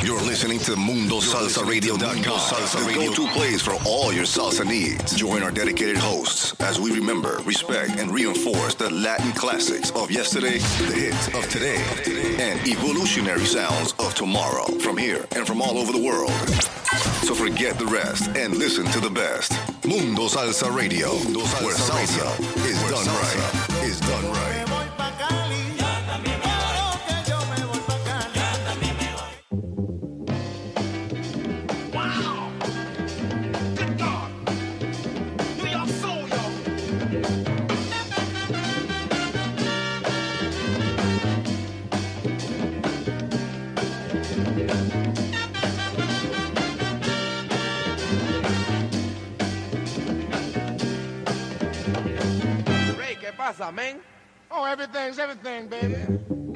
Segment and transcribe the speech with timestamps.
[0.00, 5.16] You're listening to MundoSalsaRadio.com, Salsa the go-to place for all your salsa needs.
[5.16, 10.58] Join our dedicated hosts as we remember, respect, and reinforce the Latin classics of yesterday,
[10.58, 11.82] the hits of today,
[12.40, 16.30] and evolutionary sounds of tomorrow from here and from all over the world.
[17.26, 19.52] So forget the rest and listen to the best.
[19.84, 23.67] Mundo Salsa Radio, where salsa is done right.
[53.48, 54.00] Ray, ¿qué pasa, men?
[54.50, 56.47] Oh, everything's everything, baby.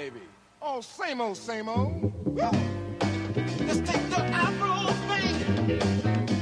[0.00, 0.20] Baby?
[0.62, 2.00] Oh, same old, same old.
[2.24, 2.50] Woo.
[3.66, 6.39] Let's take the Afro thing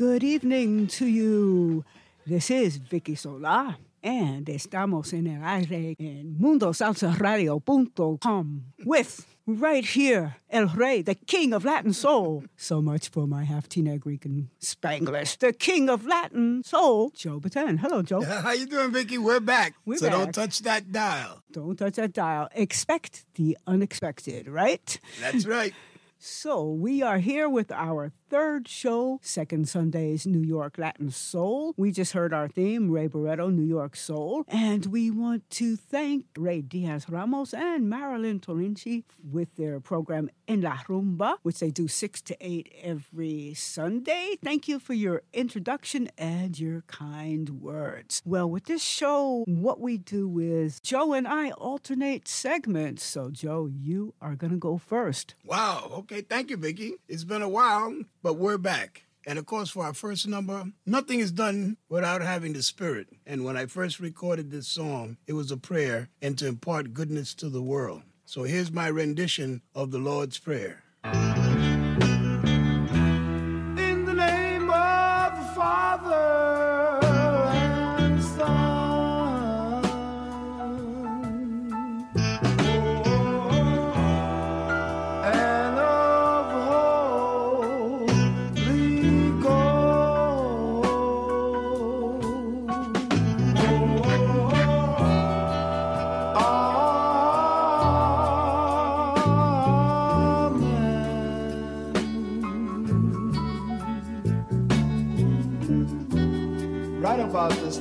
[0.00, 1.84] good evening to you.
[2.26, 10.68] This is Vicki Sola, and estamos en el aire en mundosalsaradio.com with right here El
[10.68, 12.44] Rey, the King of Latin Soul.
[12.56, 15.36] So much for my half Negrican Spanglish.
[15.36, 17.80] The King of Latin Soul, Joe Bataan.
[17.80, 18.22] Hello, Joe.
[18.22, 19.18] How you doing, Vicky?
[19.18, 19.74] We're back.
[19.84, 20.16] We're so back.
[20.16, 21.42] don't touch that dial.
[21.52, 22.48] Don't touch that dial.
[22.54, 24.98] Expect the unexpected, right?
[25.20, 25.74] That's right.
[26.22, 31.74] So, we are here with our third show, Second Sunday's New York Latin Soul.
[31.76, 34.44] We just heard our theme, Ray Barretto, New York Soul.
[34.46, 40.60] And we want to thank Ray Diaz Ramos and Marilyn Torinci with their program En
[40.60, 44.36] La Rumba, which they do 6 to 8 every Sunday.
[44.42, 48.22] Thank you for your introduction and your kind words.
[48.24, 53.02] Well, with this show, what we do is Joe and I alternate segments.
[53.02, 55.34] So, Joe, you are going to go first.
[55.44, 55.90] Wow.
[55.98, 56.20] Okay.
[56.20, 56.94] Thank you, Vicki.
[57.08, 57.92] It's been a while,
[58.22, 59.04] but we're back.
[59.26, 63.08] And of course, for our first number, nothing is done without having the spirit.
[63.26, 67.34] And when I first recorded this song, it was a prayer and to impart goodness
[67.34, 68.02] to the world.
[68.24, 70.82] So here's my rendition of the Lord's Prayer.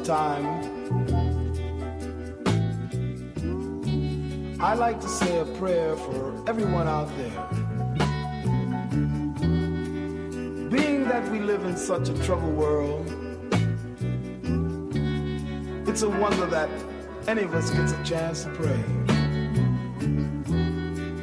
[0.10, 0.48] Time,
[4.60, 7.48] I like to say a prayer for everyone out there.
[10.72, 13.06] Being that we live in such a troubled world,
[15.88, 16.72] it's a wonder that
[17.28, 18.84] any of us gets a chance to pray.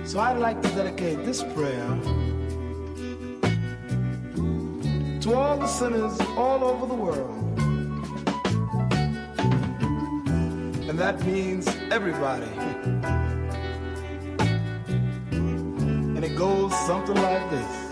[0.05, 1.89] So I'd like to dedicate this prayer
[5.23, 7.46] to all the sinners all over the world.
[10.97, 12.47] And that means everybody.
[15.37, 17.86] And it goes something like this.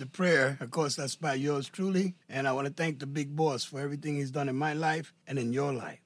[0.00, 0.56] The prayer.
[0.60, 2.14] Of course, that's by yours truly.
[2.26, 5.12] And I want to thank the big boss for everything he's done in my life
[5.26, 6.00] and in your life.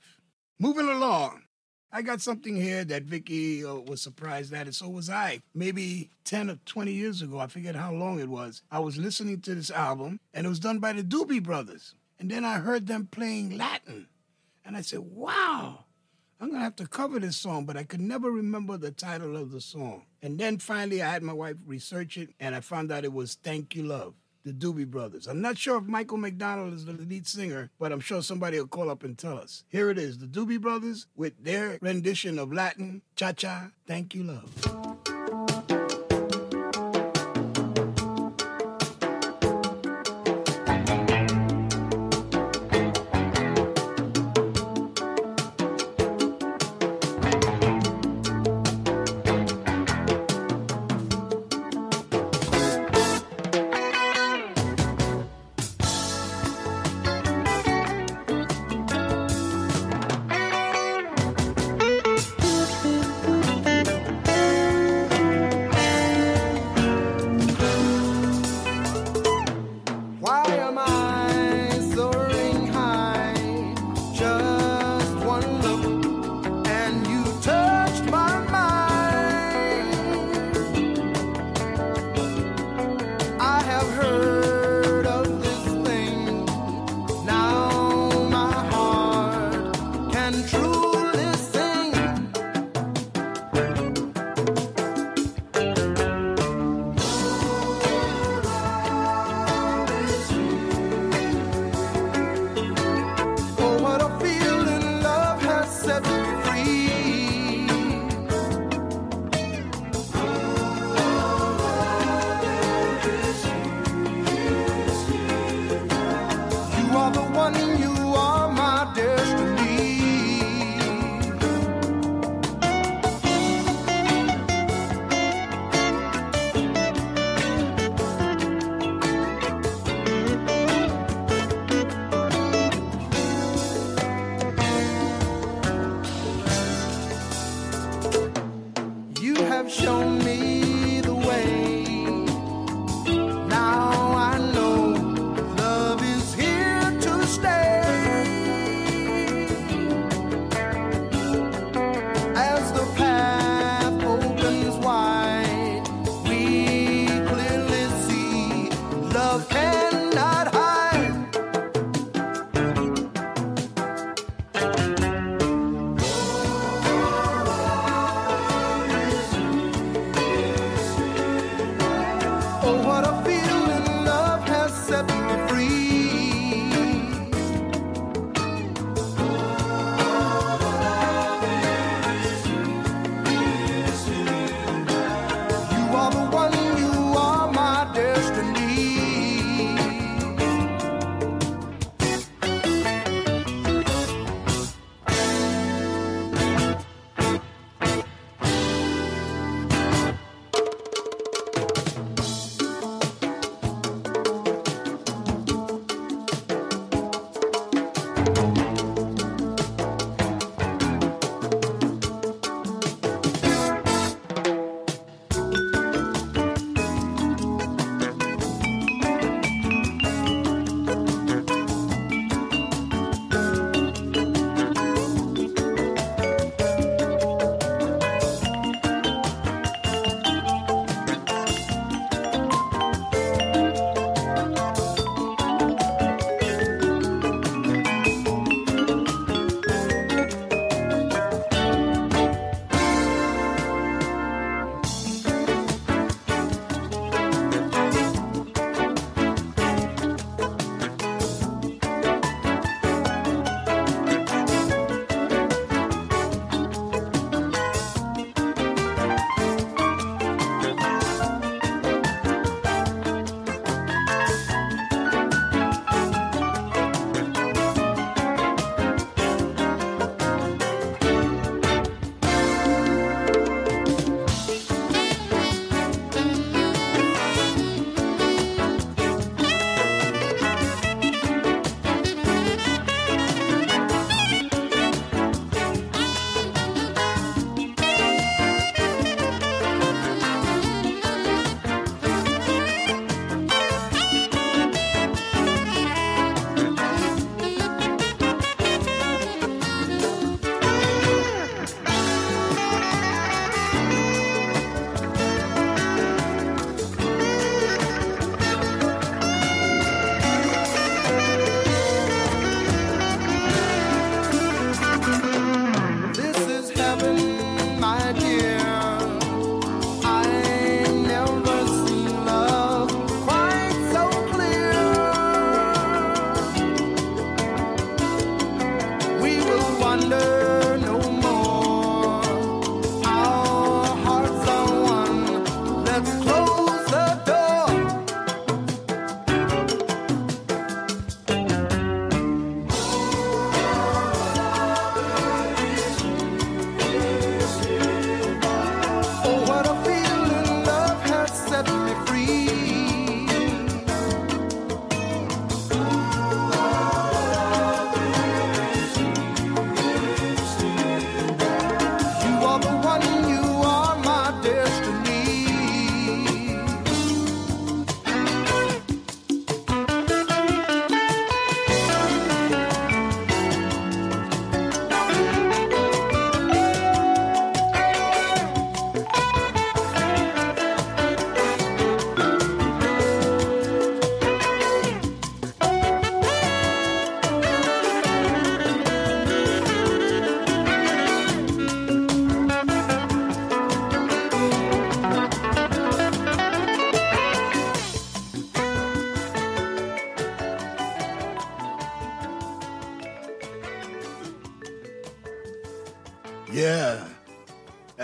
[0.59, 1.43] Moving along.
[1.93, 5.43] I got something here that Vicki uh, was surprised at, and so was I.
[5.55, 8.65] Maybe 10 or 20 years ago, I forget how long it was.
[8.69, 11.95] I was listening to this album, and it was done by the Doobie Brothers.
[12.19, 14.09] And then I heard them playing Latin.
[14.65, 15.84] And I said, wow,
[16.45, 19.35] I'm going to have to cover this song, but I could never remember the title
[19.35, 20.03] of the song.
[20.21, 23.37] And then finally, I had my wife research it, and I found out it was
[23.43, 24.13] Thank You Love.
[24.45, 25.27] the Doobie Brothers.
[25.27, 28.67] I'm not sure if Michael McDonald is the lead singer, but I'm sure somebody will
[28.67, 29.65] call up and tell us.
[29.71, 34.25] Here it is, the Doobie Brothers with their rendition of Latin Cha Cha, Thank You
[34.25, 34.94] Love.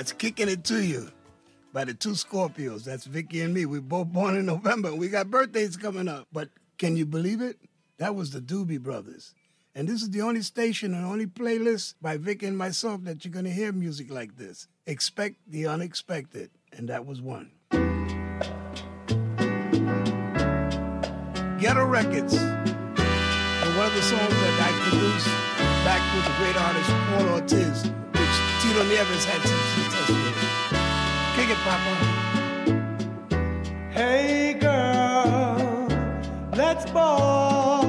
[0.00, 1.10] That's kicking it to you
[1.74, 2.84] by the two Scorpios.
[2.84, 3.66] That's Vicki and me.
[3.66, 4.94] We both born in November.
[4.94, 6.26] We got birthdays coming up.
[6.32, 7.58] But can you believe it?
[7.98, 9.34] That was the Doobie Brothers.
[9.74, 13.32] And this is the only station and only playlist by Vicki and myself that you're
[13.32, 14.68] going to hear music like this.
[14.86, 16.48] Expect the unexpected.
[16.72, 17.50] And that was one.
[21.60, 22.36] Ghetto Records.
[22.36, 25.26] And one of the songs that I produced
[25.84, 28.09] back with the great artist Paul Ortiz
[28.70, 29.58] you don't ever had some.
[31.34, 31.92] Kick it, Papa.
[33.90, 35.88] Hey, girl,
[36.54, 37.79] let's ball.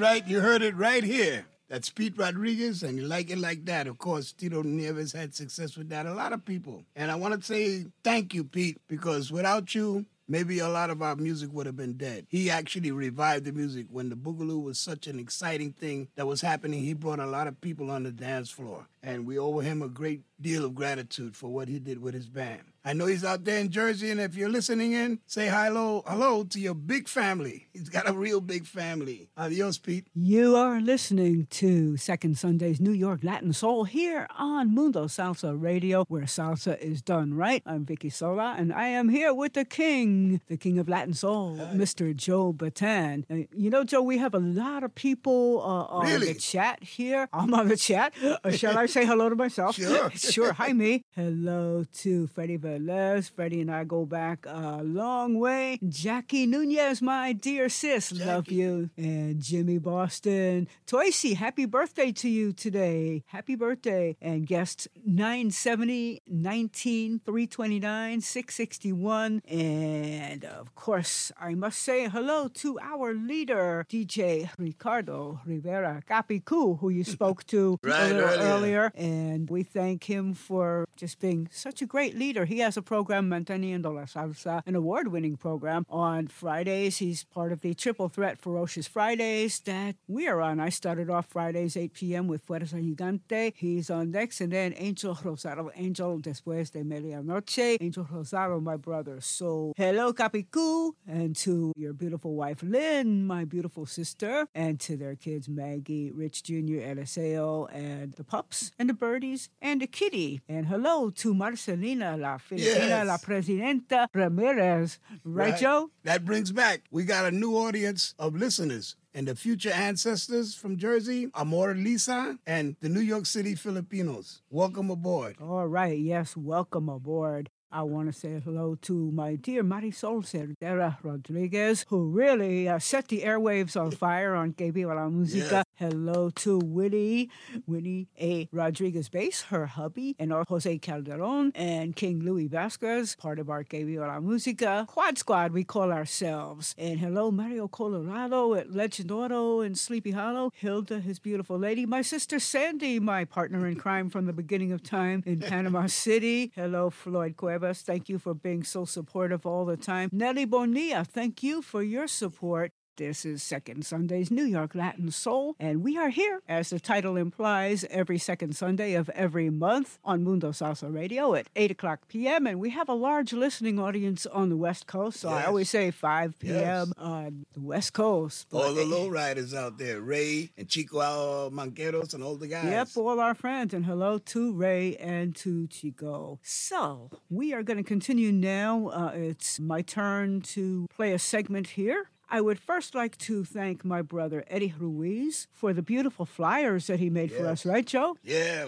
[0.00, 0.26] Right.
[0.26, 1.46] You heard it right here.
[1.68, 3.86] That's Pete Rodriguez, and you like it like that.
[3.86, 6.06] Of course, Tito Nieves had success with that.
[6.06, 6.82] A lot of people.
[6.96, 11.00] And I want to say thank you, Pete, because without you, maybe a lot of
[11.00, 12.26] our music would have been dead.
[12.28, 16.40] He actually revived the music when the Boogaloo was such an exciting thing that was
[16.40, 16.82] happening.
[16.82, 19.88] He brought a lot of people on the dance floor, and we owe him a
[19.88, 22.62] great deal of gratitude for what he did with his band.
[22.82, 26.44] I know he's out there in Jersey, and if you're listening in, say hello, hello
[26.44, 27.68] to your big family.
[27.74, 29.28] He's got a real big family.
[29.36, 30.06] Adios, Pete.
[30.14, 36.06] You are listening to Second Sunday's New York Latin Soul here on Mundo Salsa Radio,
[36.08, 37.62] where salsa is done right.
[37.66, 41.56] I'm Vicki Sola, and I am here with the king, the king of Latin Soul,
[41.74, 42.16] Mr.
[42.16, 43.24] Joe Bataan.
[43.30, 46.32] Uh, you know, Joe, we have a lot of people uh, on Really?
[46.32, 47.28] the chat here.
[47.34, 48.14] I'm on the chat.
[48.42, 49.74] Uh, shall I say hello to myself?
[49.76, 50.10] Sure.
[50.14, 50.54] sure.
[50.54, 51.04] Hi, me.
[51.14, 53.30] Hello to Freddie Velez.
[53.30, 55.78] Freddie and I go back a long way.
[55.88, 58.90] Jackie Nunez, my dear sis, love you.
[58.96, 60.68] And Jimmy Boston.
[60.86, 63.24] Toysi, happy birthday to you today.
[63.26, 64.16] Happy birthday.
[64.20, 69.42] And guests 970, 19, 329, 661.
[69.48, 76.88] And of course, I must say hello to our leader, DJ Ricardo Rivera Capicu, who
[76.90, 78.42] you spoke to Right, a little earlier.
[78.52, 78.92] earlier.
[78.94, 82.44] And we thank him for just being such a great leader.
[82.44, 85.84] He has a program, Manteniendo la Salsa, uh, an award winning program.
[85.88, 90.60] On Fridays, he's part of the Triple Threat Ferocious Fridays that we are on.
[90.60, 92.26] I started off Fridays, 8 p.m.
[92.28, 93.52] with Fuerza Gigante.
[93.56, 94.40] He's on next.
[94.40, 97.76] And then Angel Rosado, Angel después de medianoche.
[97.80, 99.20] Angel Rosado, my brother.
[99.20, 100.92] So, hello, Capicu.
[101.06, 104.46] And to your beautiful wife, Lynn, my beautiful sister.
[104.54, 109.80] And to their kids, Maggie, Rich Jr., Eliseo, and the pups, and the birdies, and
[109.80, 110.40] the kitty.
[110.48, 113.06] And hello to Marcelina, la Filipina, Yes.
[113.06, 114.98] la Presidenta Ramirez.
[115.24, 115.90] Right, Joe?
[116.04, 118.96] That brings back, we got a new audience of listeners.
[119.14, 124.40] And the future ancestors from Jersey, Amor Lisa, and the New York City Filipinos.
[124.50, 125.36] Welcome aboard.
[125.40, 127.50] All right, yes, welcome aboard.
[127.72, 133.06] I want to say hello to my dear Marisol Cerdera Rodriguez, who really uh, set
[133.06, 135.62] the airwaves on fire on Que Viva la Música.
[135.76, 137.30] Hello to Winnie,
[137.68, 138.48] Winnie A.
[138.50, 143.62] Rodriguez Bass, her hubby, and our Jose Calderon and King Louis Vasquez, part of our
[143.62, 146.74] Que Viva la Música Quad Squad, we call ourselves.
[146.76, 152.02] And hello, Mario Colorado at Legend Auto in Sleepy Hollow, Hilda, his beautiful lady, my
[152.02, 156.50] sister Sandy, my partner in crime from the beginning of time in Panama City.
[156.56, 157.59] Hello, Floyd Cuevas.
[157.62, 160.10] Us thank you for being so supportive all the time.
[160.12, 162.72] Nelly Bonilla, thank you for your support.
[163.00, 167.16] This is Second Sunday's New York Latin Soul, and we are here, as the title
[167.16, 172.46] implies, every second Sunday of every month on Mundo Salsa Radio at 8 o'clock p.m.
[172.46, 175.90] And we have a large listening audience on the West Coast, so I always say
[175.90, 176.54] 5 p.m.
[176.54, 176.92] Yes.
[176.98, 178.48] on the West Coast.
[178.52, 182.66] All the But- lowriders out there, Ray and Chico Al Manqueros and all the guys.
[182.66, 186.38] Yep, all our friends, and hello to Ray and to Chico.
[186.42, 188.88] So, we are going to continue now.
[188.88, 192.10] Uh, it's my turn to play a segment here.
[192.30, 197.00] I would first like to thank my brother Eddie Ruiz for the beautiful flyers that
[197.00, 198.16] he made for us, right, Joe?
[198.22, 198.66] Yeah,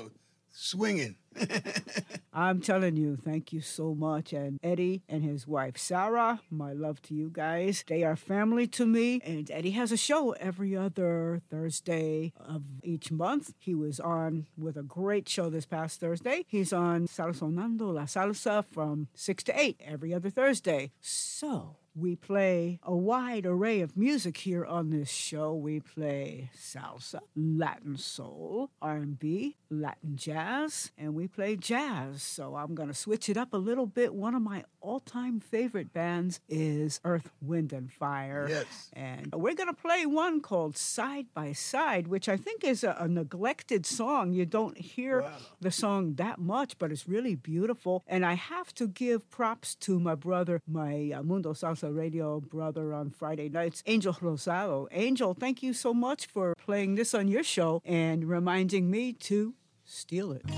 [0.51, 1.16] swinging.
[2.33, 4.33] I'm telling you, thank you so much.
[4.33, 7.85] And Eddie and his wife Sarah, my love to you guys.
[7.87, 9.20] They are family to me.
[9.25, 13.55] And Eddie has a show every other Thursday of each month.
[13.59, 16.44] He was on with a great show this past Thursday.
[16.48, 20.90] He's on Salsonando La Salsa from 6 to 8 every other Thursday.
[21.01, 25.55] So, we play a wide array of music here on this show.
[25.55, 32.22] We play salsa, Latin soul, R&B, Latin jazz, and we play jazz.
[32.22, 34.14] So I'm going to switch it up a little bit.
[34.14, 38.46] One of my all-time favorite bands is Earth, Wind and Fire.
[38.48, 38.90] Yes.
[38.94, 42.96] And we're going to play one called Side by Side, which I think is a,
[42.98, 44.33] a neglected song.
[44.33, 45.24] You don't hear
[45.61, 48.02] the song that much, but it's really beautiful.
[48.07, 52.92] And I have to give props to my brother, my uh, Mundo Salsa Radio brother
[52.94, 54.86] on Friday nights, Angel Rosado.
[54.92, 59.54] Angel, thank you so much for playing this on your show and reminding me to
[59.84, 60.42] steal it.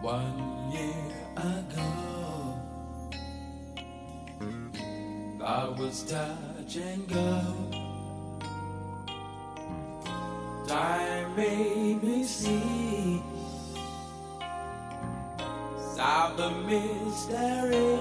[0.00, 2.58] One year ago,
[5.44, 7.42] I was touch and go.
[10.66, 13.22] Time made me see
[16.00, 17.98] solve the mystery.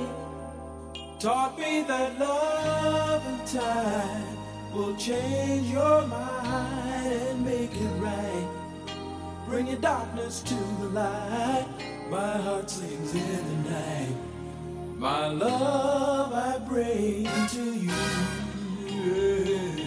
[1.20, 4.38] Taught me that love and time
[4.74, 8.48] will change your mind and make it right.
[9.48, 11.68] Bring your darkness to the light.
[12.10, 14.16] My heart sings in the night.
[14.98, 19.79] My love I bring to you.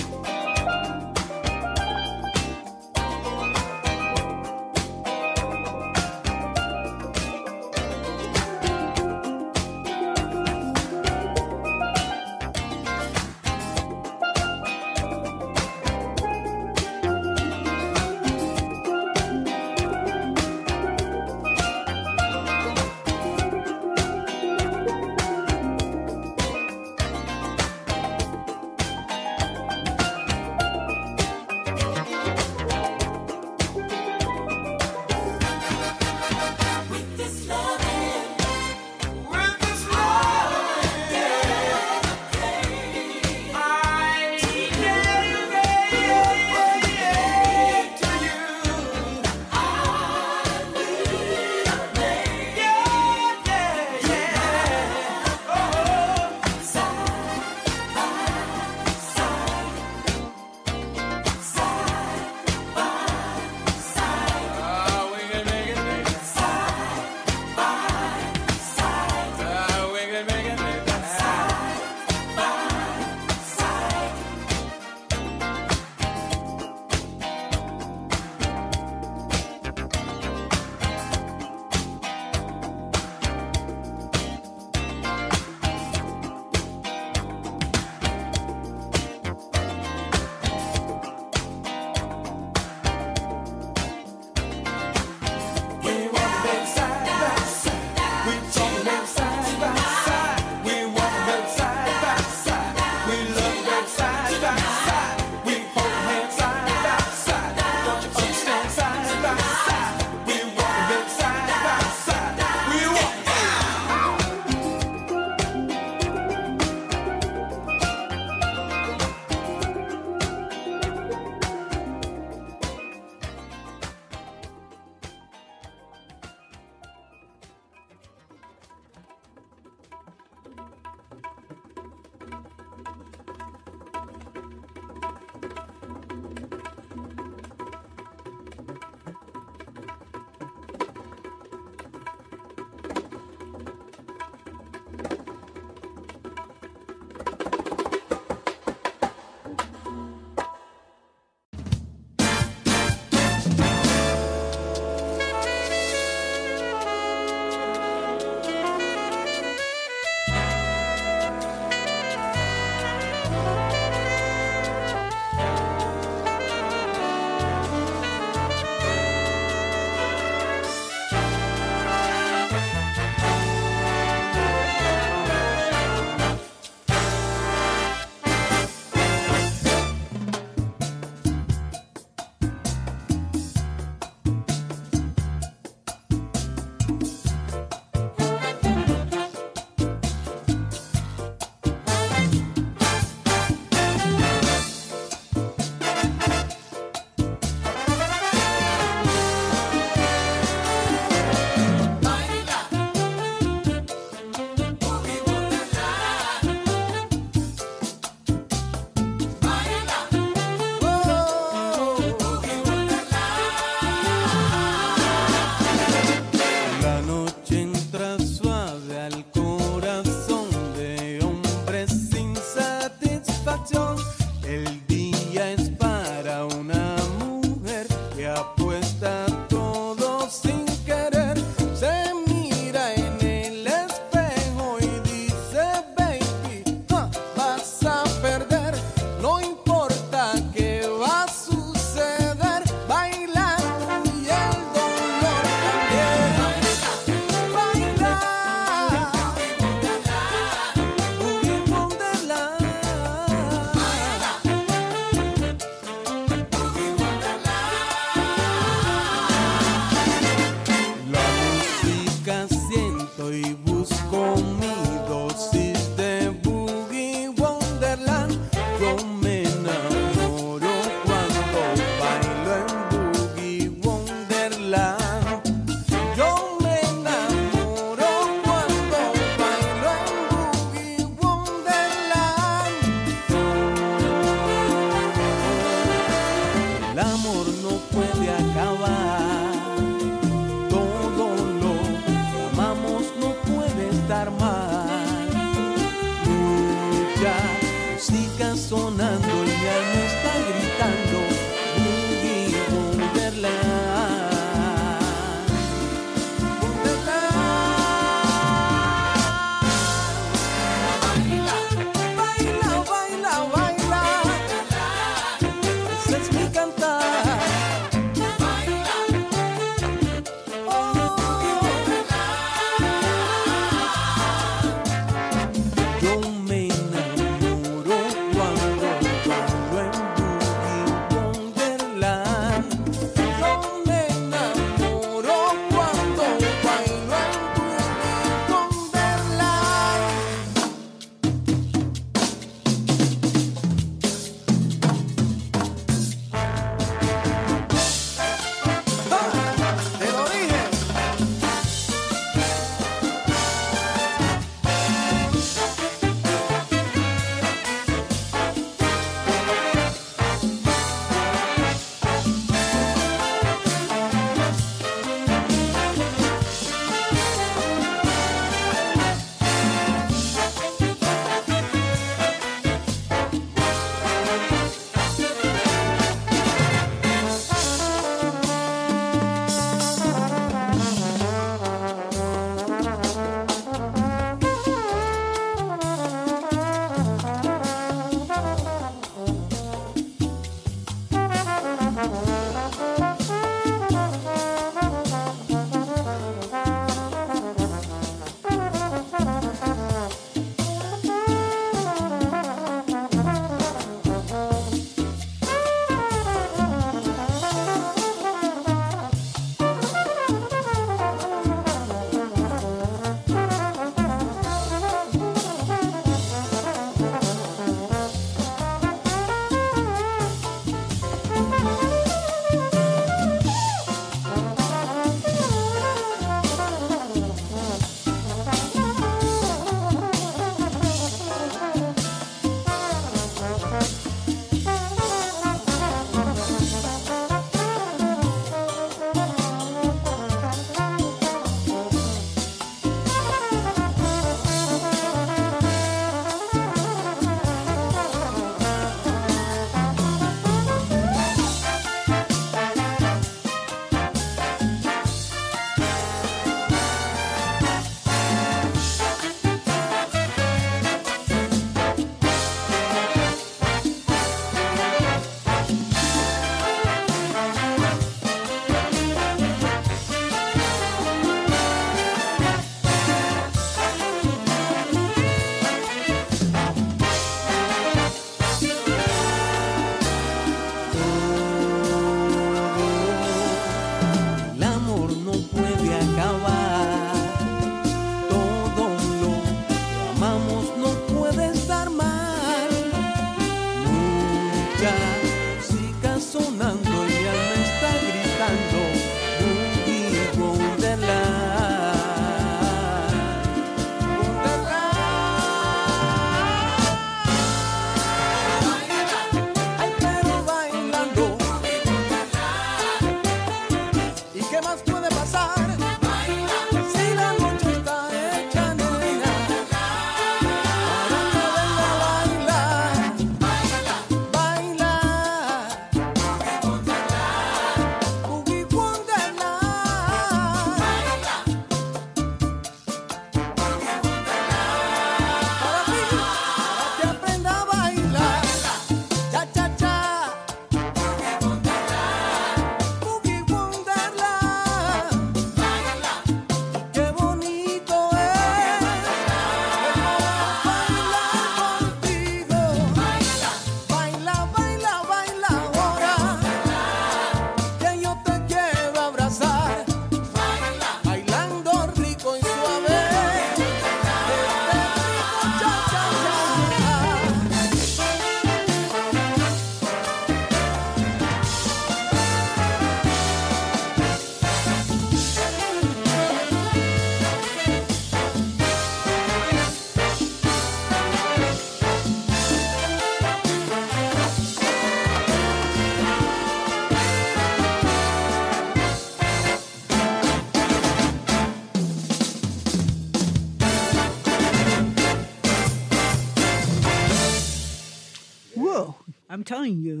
[599.51, 600.00] Telling you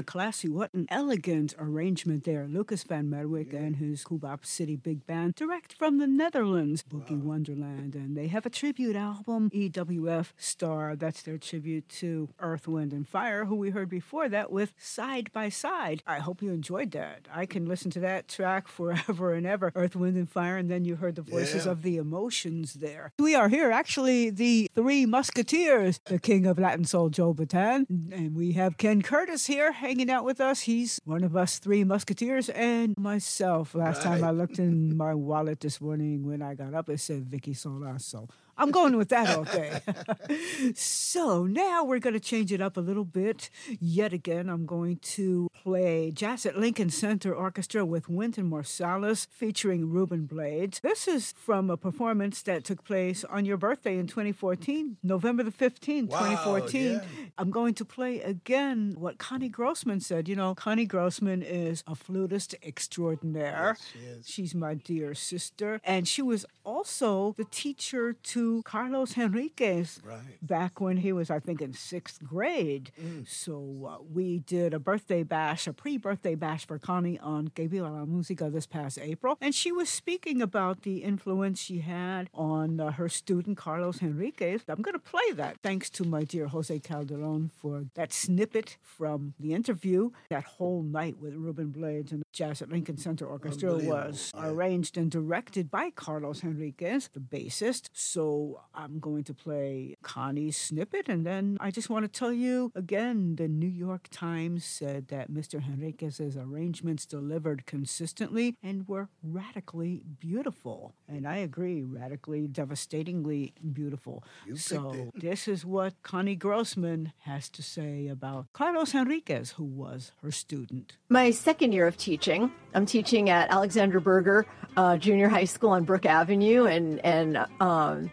[0.00, 2.46] a classy, what an elegant arrangement there.
[2.48, 7.94] Lucas van Merwijk and his Cubop City Big Band, direct from the Netherlands, Boogie Wonderland.
[7.94, 10.96] And they have a tribute album, EWF Star.
[10.96, 15.30] That's their tribute to Earth, Wind, and Fire, who we heard before that with Side
[15.32, 16.02] by Side.
[16.06, 17.28] I hope you enjoyed that.
[17.32, 19.70] I can listen to that track forever and ever.
[19.74, 20.56] Earth, Wind, and Fire.
[20.56, 21.72] And then you heard the voices Yeah.
[21.72, 23.12] of the emotions there.
[23.18, 27.84] We are here, actually, the Three Musketeers, the king of Latin soul, Joe Bataan.
[28.10, 30.60] And we have Ken Curtis here hanging out with us.
[30.60, 33.74] He's one of us three Musketeers and myself.
[33.74, 37.24] Last time I looked in my wallet this morning when I got up, it said
[37.24, 38.02] Vicki Solas.
[38.02, 38.28] So
[38.60, 39.80] I'm going with that all day.
[40.74, 43.48] so now we're going to change it up a little bit.
[43.80, 49.88] Yet again, I'm going to play Jazz at Lincoln Center Orchestra with Wynton Marsalis featuring
[49.90, 50.80] Ruben Blades.
[50.80, 55.50] This is from a performance that took place on your birthday in 2014, November the
[55.50, 56.92] 15th, Wow, 2014.
[56.92, 57.00] yeah.
[57.38, 60.28] I'm going to play again what Connie Grossman said.
[60.28, 63.76] You know, Connie Grossman is a flutist extraordinaire.
[63.78, 64.28] Yes, she is.
[64.28, 65.80] She's my dear sister.
[65.84, 70.38] And she was also the teacher to Carlos Henriquez Right.
[70.42, 72.90] back when he was, I think, in sixth grade.
[73.26, 77.68] So uh, we did a birthday bash, a pre birthday bash for Connie on Que
[77.68, 79.36] Viva la Música this past April.
[79.40, 84.62] And she was speaking about the influence she had on uh, her student, Carlos Henriquez.
[84.68, 85.56] I'm going to play that.
[85.62, 90.10] Thanks to my dear Jose Calderon for that snippet from the interview.
[90.30, 94.60] That whole night with Ruben Blades and the Jazz at Lincoln Center Orchestra was Unbelievable.
[94.60, 97.88] arranged and directed by Carlos Henriquez, the bassist.
[97.92, 98.39] So
[98.74, 103.36] I'm going to play Connie's snippet, and then I just want to tell you again
[103.36, 105.62] the New York Times said that Mr.
[105.62, 110.94] Henriquez's arrangements delivered consistently and were radically beautiful.
[111.08, 114.24] And I agree, radically, devastatingly beautiful.
[114.54, 120.30] so this is what Connie Grossman has to say about Carlos Henriquez, who was her
[120.30, 120.96] student.
[121.08, 122.52] my second year of teaching.
[122.74, 128.10] I'm teaching at Alexander Burger uh, Junior High School on Brook Avenue, and and um,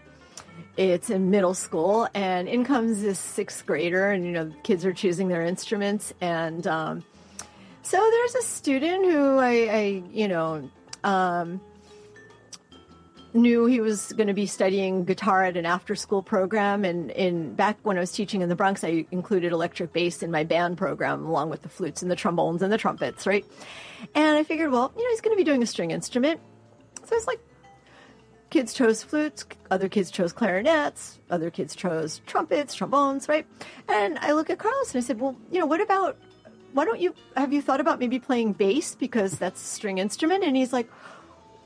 [0.78, 2.07] it's in middle school.
[2.13, 6.65] And in comes this sixth grader, and you know, kids are choosing their instruments, and
[6.67, 7.03] um,
[7.82, 10.69] so there's a student who I, I you know.
[11.03, 11.61] Um,
[13.34, 17.53] knew he was going to be studying guitar at an after school program and in
[17.53, 20.78] back when I was teaching in the Bronx I included electric bass in my band
[20.78, 23.45] program along with the flutes and the trombones and the trumpets right
[24.15, 26.39] and I figured well you know he's going to be doing a string instrument
[27.03, 27.39] so it's like
[28.49, 33.45] kids chose flutes other kids chose clarinets other kids chose trumpets trombones right
[33.87, 36.17] and I look at Carlos and I said well you know what about
[36.73, 40.43] why don't you have you thought about maybe playing bass because that's a string instrument
[40.43, 40.89] and he's like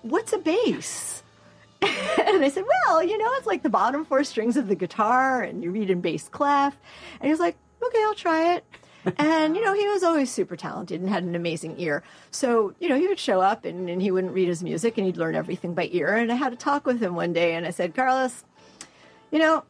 [0.01, 1.23] what's a bass
[2.27, 5.41] and I said, well, you know, it's like the bottom four strings of the guitar,
[5.41, 6.77] and you read in bass clef.
[7.19, 8.65] And he's like, okay, I'll try it.
[9.17, 12.03] And, you know, he was always super talented and had an amazing ear.
[12.29, 15.05] So, you know, he would show up and, and he wouldn't read his music and
[15.05, 16.15] he'd learn everything by ear.
[16.15, 18.43] And I had a talk with him one day and I said, Carlos,
[19.31, 19.63] you know,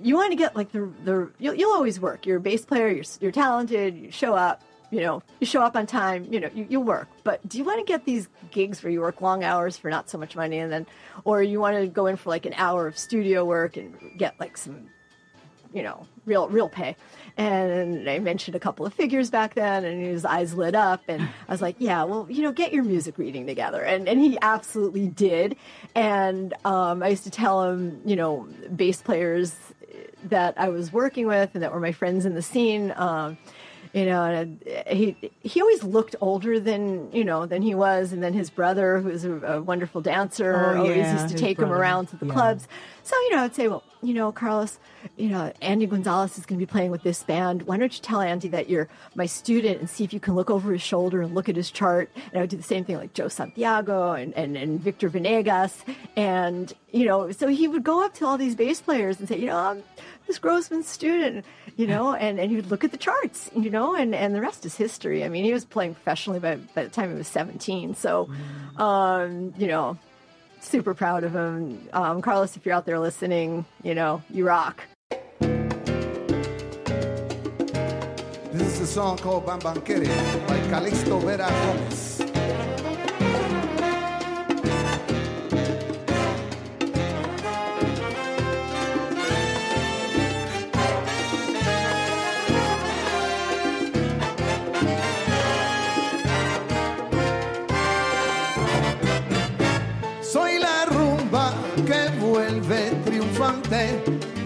[0.00, 2.26] you want to get like the, the you'll, you'll always work.
[2.26, 5.74] You're a bass player, you're, you're talented, you show up, you know, you show up
[5.74, 7.08] on time, you know, you, you'll work.
[7.24, 10.10] But do you want to get these gigs where you work long hours for not
[10.10, 10.86] so much money and then,
[11.24, 14.38] or you want to go in for like an hour of studio work and get
[14.38, 14.88] like some,
[15.72, 16.96] you know, real, real pay?
[17.36, 21.28] And I mentioned a couple of figures back then and his eyes lit up and
[21.48, 23.82] I was like, yeah, well, you know, get your music reading together.
[23.82, 25.56] And, and he absolutely did.
[25.94, 29.54] And um, I used to tell him, you know, bass players
[30.24, 33.36] that I was working with and that were my friends in the scene, um,
[33.92, 38.22] you know, and he he always looked older than you know than he was, and
[38.22, 41.58] then his brother, who was a, a wonderful dancer, Oh, always yeah, used to take
[41.58, 42.32] him around to the Yeah.
[42.32, 42.68] clubs.
[43.06, 44.80] So you know, I'd say, well, you know, Carlos,
[45.16, 47.62] you know, Andy Gonzalez is going to be playing with this band.
[47.62, 50.50] Why don't you tell Andy that you're my student and see if you can look
[50.50, 52.10] over his shoulder and look at his chart?
[52.16, 55.84] And I would do the same thing like Joe Santiago and and, and Victor Venegas,
[56.16, 59.38] and you know, so he would go up to all these bass players and say,
[59.38, 59.84] you know, I'm
[60.26, 61.44] this Grossman student,
[61.76, 64.40] you know, and, and he would look at the charts, you know, and, and the
[64.40, 65.24] rest is history.
[65.24, 67.94] I mean, he was playing professionally by, by the time he was 17.
[67.94, 68.28] So,
[68.76, 69.98] um, you know,
[70.66, 71.88] super proud of him.
[71.92, 74.82] Um, Carlos, if you're out there listening, you know, you rock.
[78.52, 80.06] This is a song called Bambanquere
[80.48, 82.75] by Calixto Vera Gomez.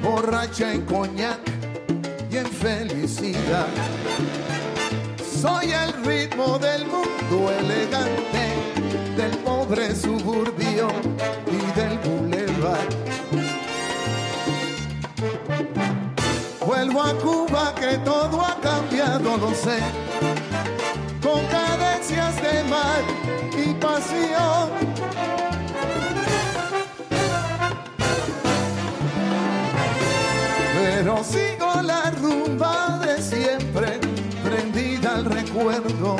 [0.02, 1.40] Borracha en coñac
[2.30, 3.66] y en felicidad.
[5.40, 8.44] Soy el ritmo del mundo elegante,
[9.16, 10.88] del pobre suburbio
[11.46, 12.88] y del bulevar.
[16.66, 19.80] Vuelvo a Cuba que todo ha cambiado, lo sé,
[21.22, 23.02] con cadencias de mar
[23.56, 24.89] y pasión.
[31.22, 34.00] Sigo la rumba de siempre,
[34.42, 36.16] prendida al recuerdo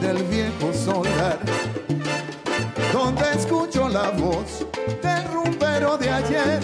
[0.00, 1.38] del viejo solar,
[2.92, 4.66] donde escucho la voz
[5.02, 6.60] del rumbero de ayer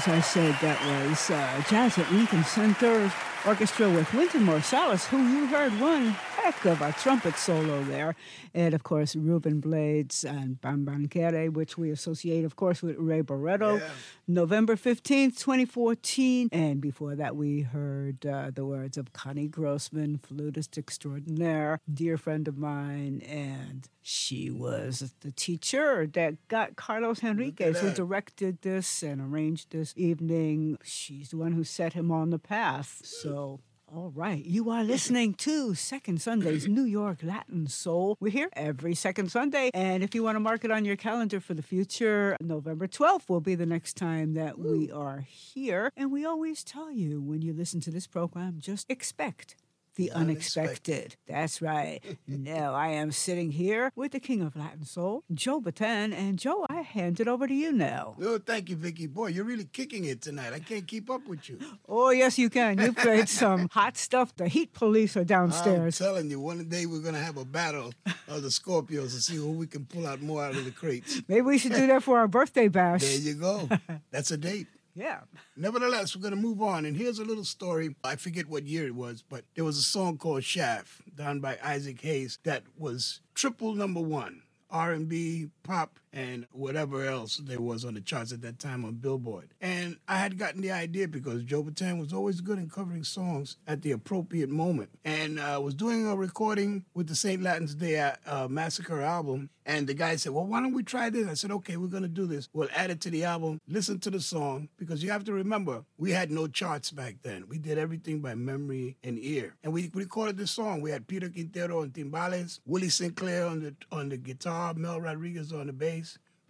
[0.00, 3.12] as I said, that was uh, Jazz at Lincoln Center
[3.46, 8.16] Orchestra with Wynton Marsalis, who you heard one heck of a trumpet solo there.
[8.54, 13.78] And of course, Ruben Blades and Bambankere, which we associate, of course, with Ray Barretto.
[13.78, 13.88] Yeah.
[14.32, 16.48] November 15th, 2014.
[16.52, 22.46] And before that, we heard uh, the words of Connie Grossman, flutist extraordinaire, dear friend
[22.46, 23.22] of mine.
[23.26, 29.92] And she was the teacher that got Carlos Henriquez, who directed this and arranged this
[29.96, 30.78] evening.
[30.82, 33.00] She's the one who set him on the path.
[33.04, 33.60] So.
[33.92, 38.16] All right, you are listening to Second Sunday's New York Latin Soul.
[38.20, 41.40] We're here every second Sunday, and if you want to mark it on your calendar
[41.40, 45.90] for the future, November 12th will be the next time that we are here.
[45.96, 49.56] And we always tell you when you listen to this program, just expect
[50.00, 51.16] the unexpected.
[51.28, 52.00] That's right.
[52.26, 56.66] now I am sitting here with the king of Latin Soul, Joe Bataan, and Joe,
[56.70, 58.16] I hand it over to you now.
[58.22, 59.06] Oh, thank you, Vicki.
[59.06, 60.52] Boy, you're really kicking it tonight.
[60.54, 61.58] I can't keep up with you.
[61.88, 62.78] Oh, yes, you can.
[62.78, 64.34] You played some hot stuff.
[64.36, 66.00] The heat police are downstairs.
[66.00, 67.92] I'm telling you, one day we're gonna have a battle
[68.28, 71.20] of the Scorpios to see who we can pull out more out of the crates.
[71.28, 73.02] Maybe we should do that for our birthday bash.
[73.02, 73.68] There you go.
[74.10, 74.66] That's a date.
[74.94, 75.20] Yeah.
[75.56, 76.84] Nevertheless, we're going to move on.
[76.84, 77.94] And here's a little story.
[78.02, 81.58] I forget what year it was, but there was a song called Shaft done by
[81.62, 84.42] Isaac Hayes that was triple number one.
[84.70, 89.50] R&B, pop, and whatever else there was on the charts at that time on Billboard.
[89.60, 93.56] And I had gotten the idea because Joe Bataan was always good in covering songs
[93.66, 94.90] at the appropriate moment.
[95.04, 97.42] And I was doing a recording with the St.
[97.42, 101.28] Latin's Day uh, Massacre album, and the guy said, well, why don't we try this?
[101.28, 102.48] I said, okay, we're going to do this.
[102.52, 105.84] We'll add it to the album, listen to the song, because you have to remember,
[105.96, 107.44] we had no charts back then.
[107.48, 109.54] We did everything by memory and ear.
[109.62, 110.80] And we recorded this song.
[110.80, 115.52] We had Peter Quintero on timbales, Willie Sinclair on the, on the guitar, Mel Rodriguez
[115.52, 115.99] on the bass,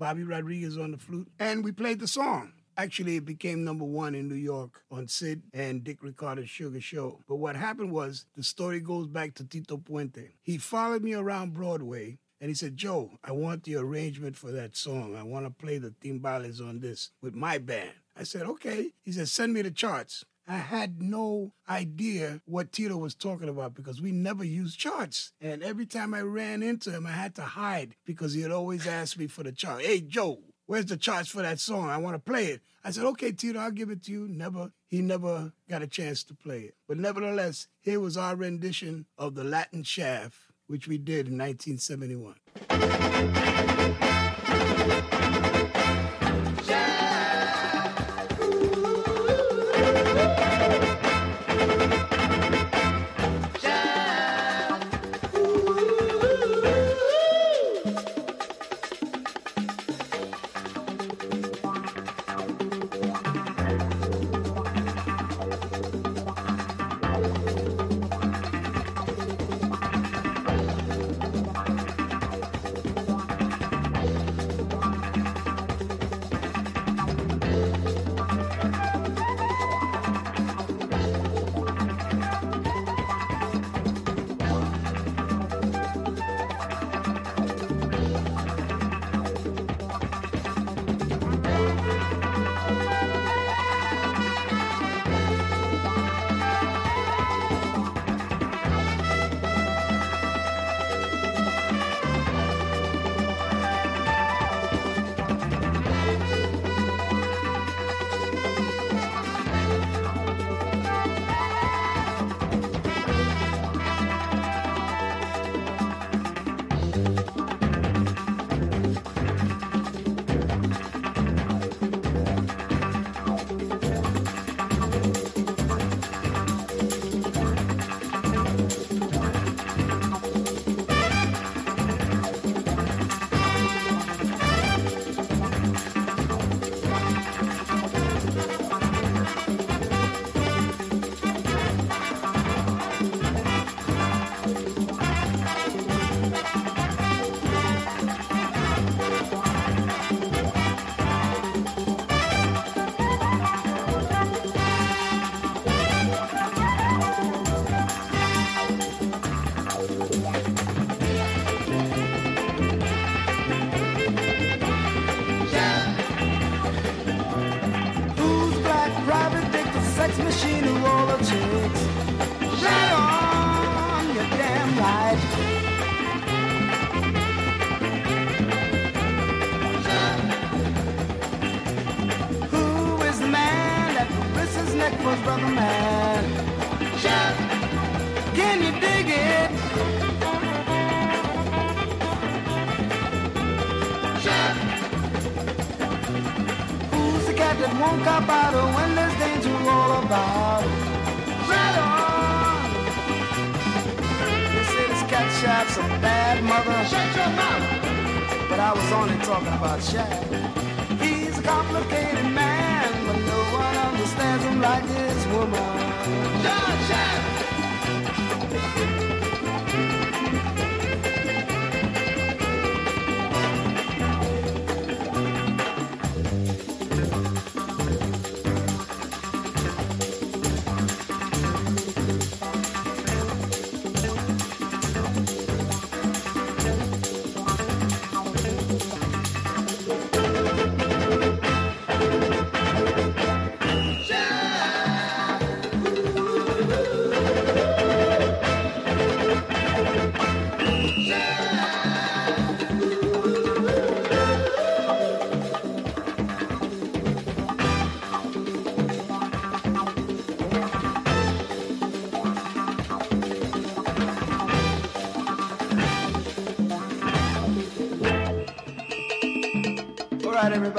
[0.01, 2.55] Bobby Rodriguez on the flute, and we played the song.
[2.79, 7.21] Actually, it became number one in New York on Sid and Dick Ricardo's Sugar Show.
[7.29, 10.31] But what happened was the story goes back to Tito Puente.
[10.41, 14.75] He followed me around Broadway and he said, Joe, I want the arrangement for that
[14.75, 15.15] song.
[15.15, 17.93] I want to play the timbales on this with my band.
[18.17, 18.93] I said, okay.
[19.03, 20.25] He said, send me the charts.
[20.51, 25.33] I had no idea what Tito was talking about because we never used charts.
[25.41, 28.85] And every time I ran into him, I had to hide because he had always
[28.85, 29.83] asked me for the chart.
[29.83, 31.89] Hey, Joe, where's the charts for that song?
[31.89, 32.63] I want to play it.
[32.83, 34.27] I said, okay, Tito, I'll give it to you.
[34.27, 36.75] Never, he never got a chance to play it.
[36.89, 40.37] But nevertheless, here was our rendition of the Latin Shaft,
[40.67, 42.35] which we did in 1971.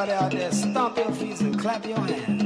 [0.01, 2.40] Everybody out there, stomp your feet and clap your hands.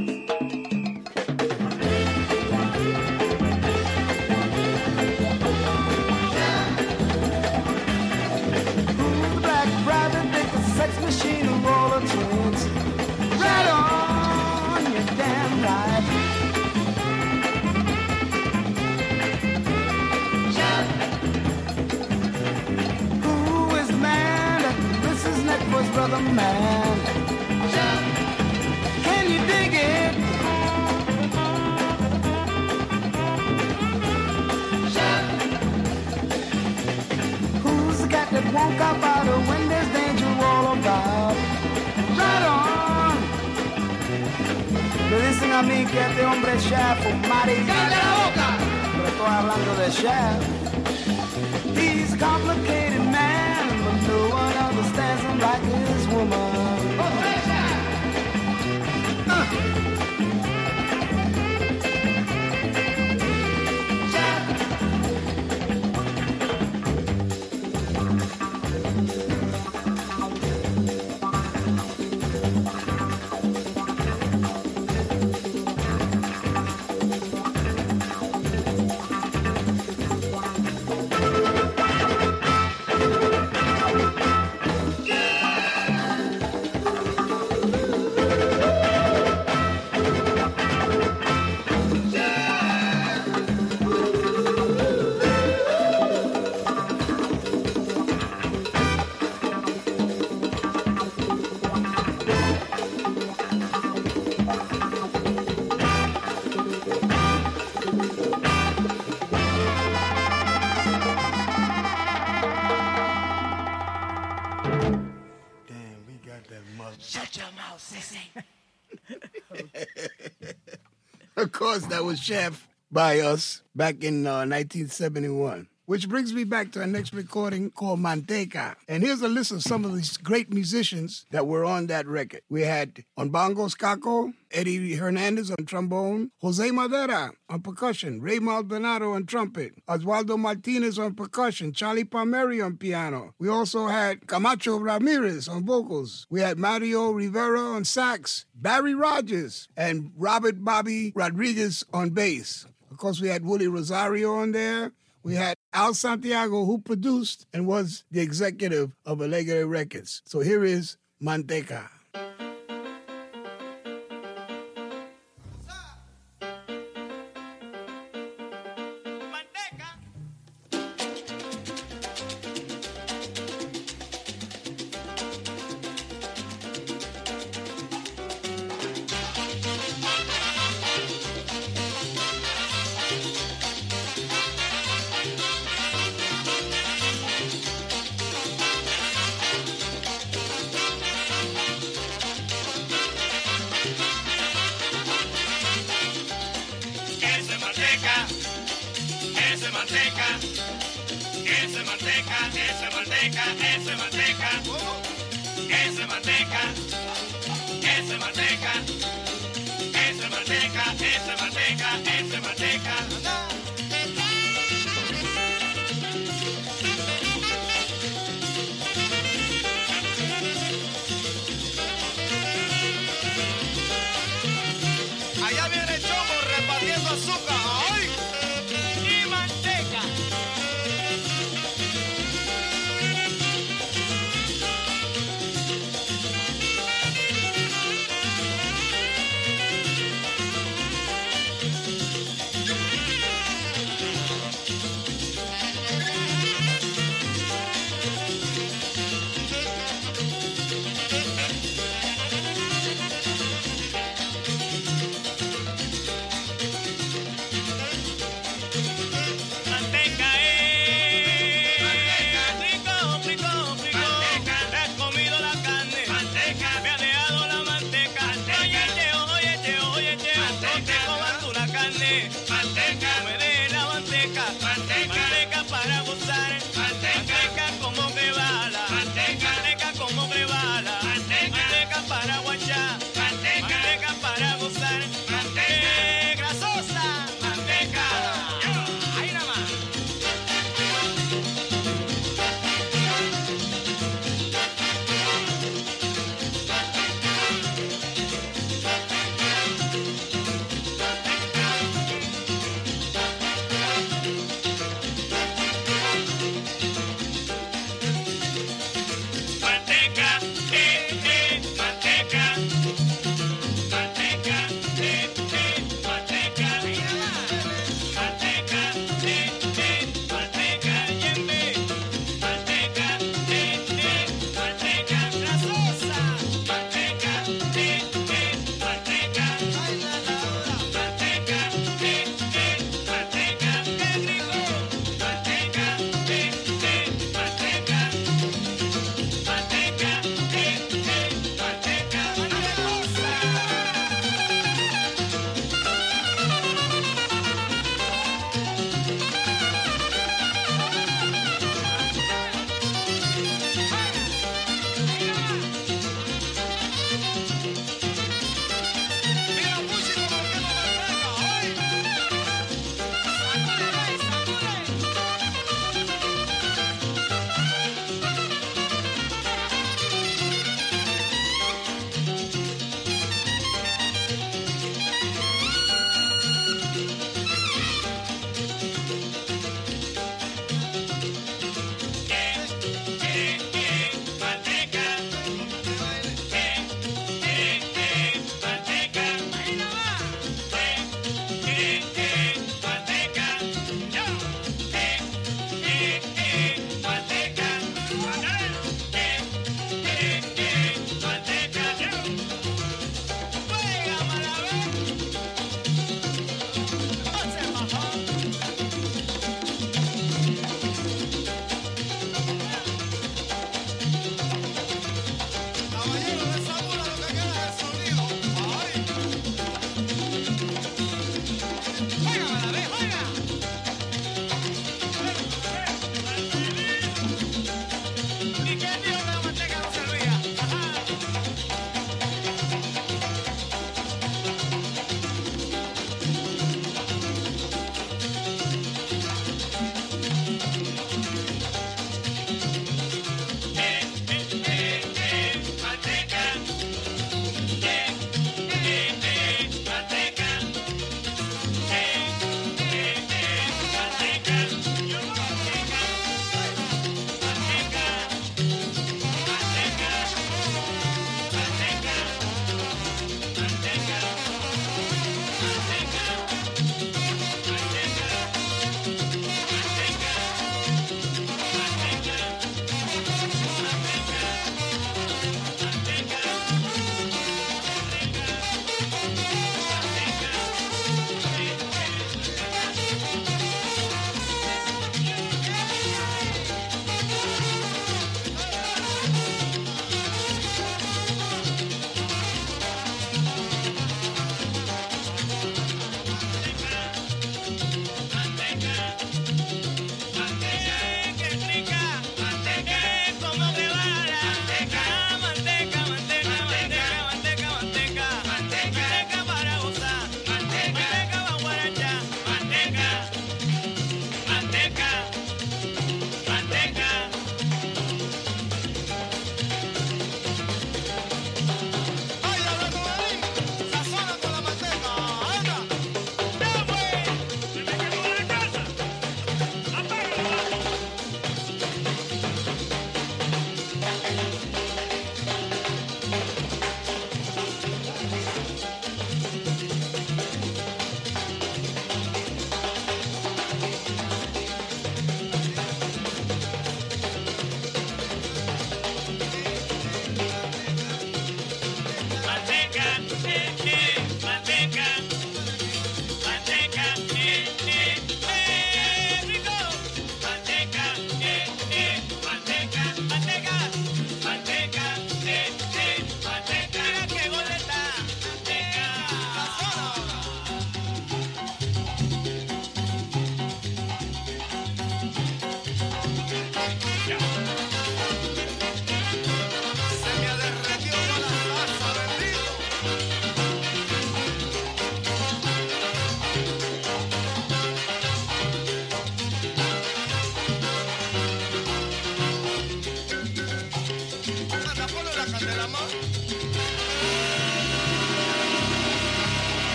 [121.80, 125.68] Course, that was Chef by us back in uh, 1971.
[125.86, 128.74] Which brings me back to our next recording called Manteca.
[128.88, 132.40] And here's a list of some of these great musicians that were on that record.
[132.50, 139.12] We had on bongos Kako, Eddie Hernandez on trombone, Jose Madera on percussion, Ray Maldonado
[139.12, 143.34] on trumpet, Osvaldo Martinez on percussion, Charlie Palmieri on piano.
[143.38, 146.26] We also had Camacho Ramirez on vocals.
[146.28, 152.66] We had Mario Rivera on sax, Barry Rogers, and Robert Bobby Rodriguez on bass.
[152.90, 154.90] Of course, we had Willie Rosario on there.
[155.26, 160.22] We had Al Santiago, who produced and was the executive of Alegre Records.
[160.24, 161.88] So here is Manteca.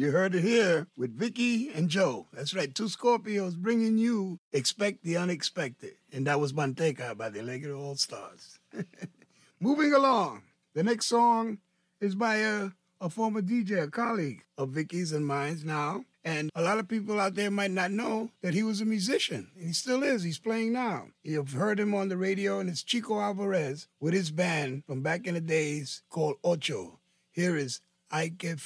[0.00, 2.26] You heard it here with Vicki and Joe.
[2.32, 5.92] That's right, two Scorpios bringing you Expect the Unexpected.
[6.10, 8.58] And that was Manteca by the Alegre All Stars.
[9.60, 10.44] Moving along,
[10.74, 11.58] the next song
[12.00, 16.06] is by a, a former DJ, a colleague of Vicki's and mine's now.
[16.24, 19.50] And a lot of people out there might not know that he was a musician.
[19.54, 20.22] And he still is.
[20.22, 21.08] He's playing now.
[21.22, 25.26] You've heard him on the radio, and it's Chico Alvarez with his band from back
[25.26, 27.00] in the days called Ocho.
[27.32, 28.56] Here is Ay Que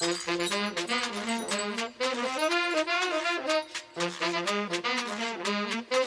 [0.00, 0.40] Frío.
[5.90, 5.99] Ay,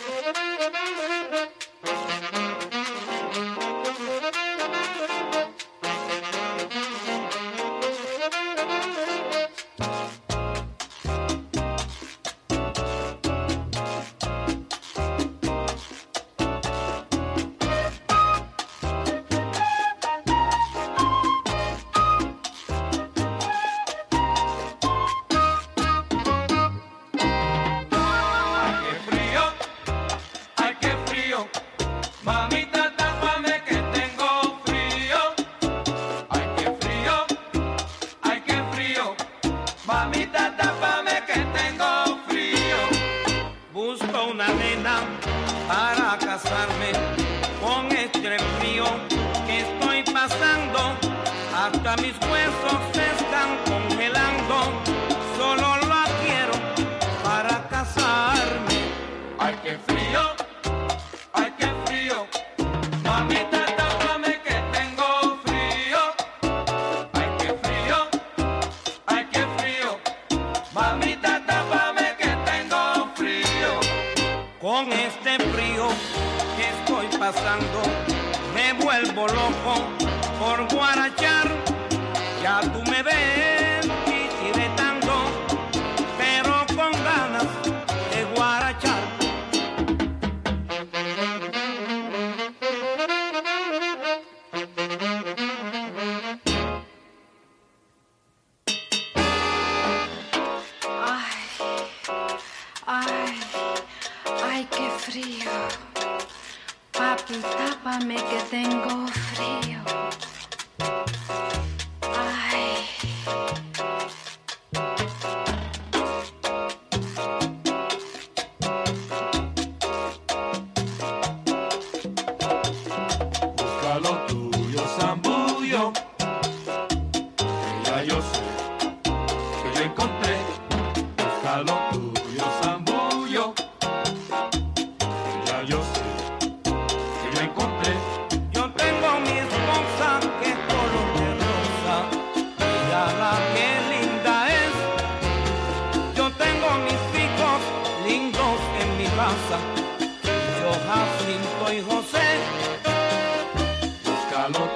[152.14, 152.19] sé.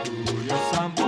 [0.03, 1.06] Tuyo, San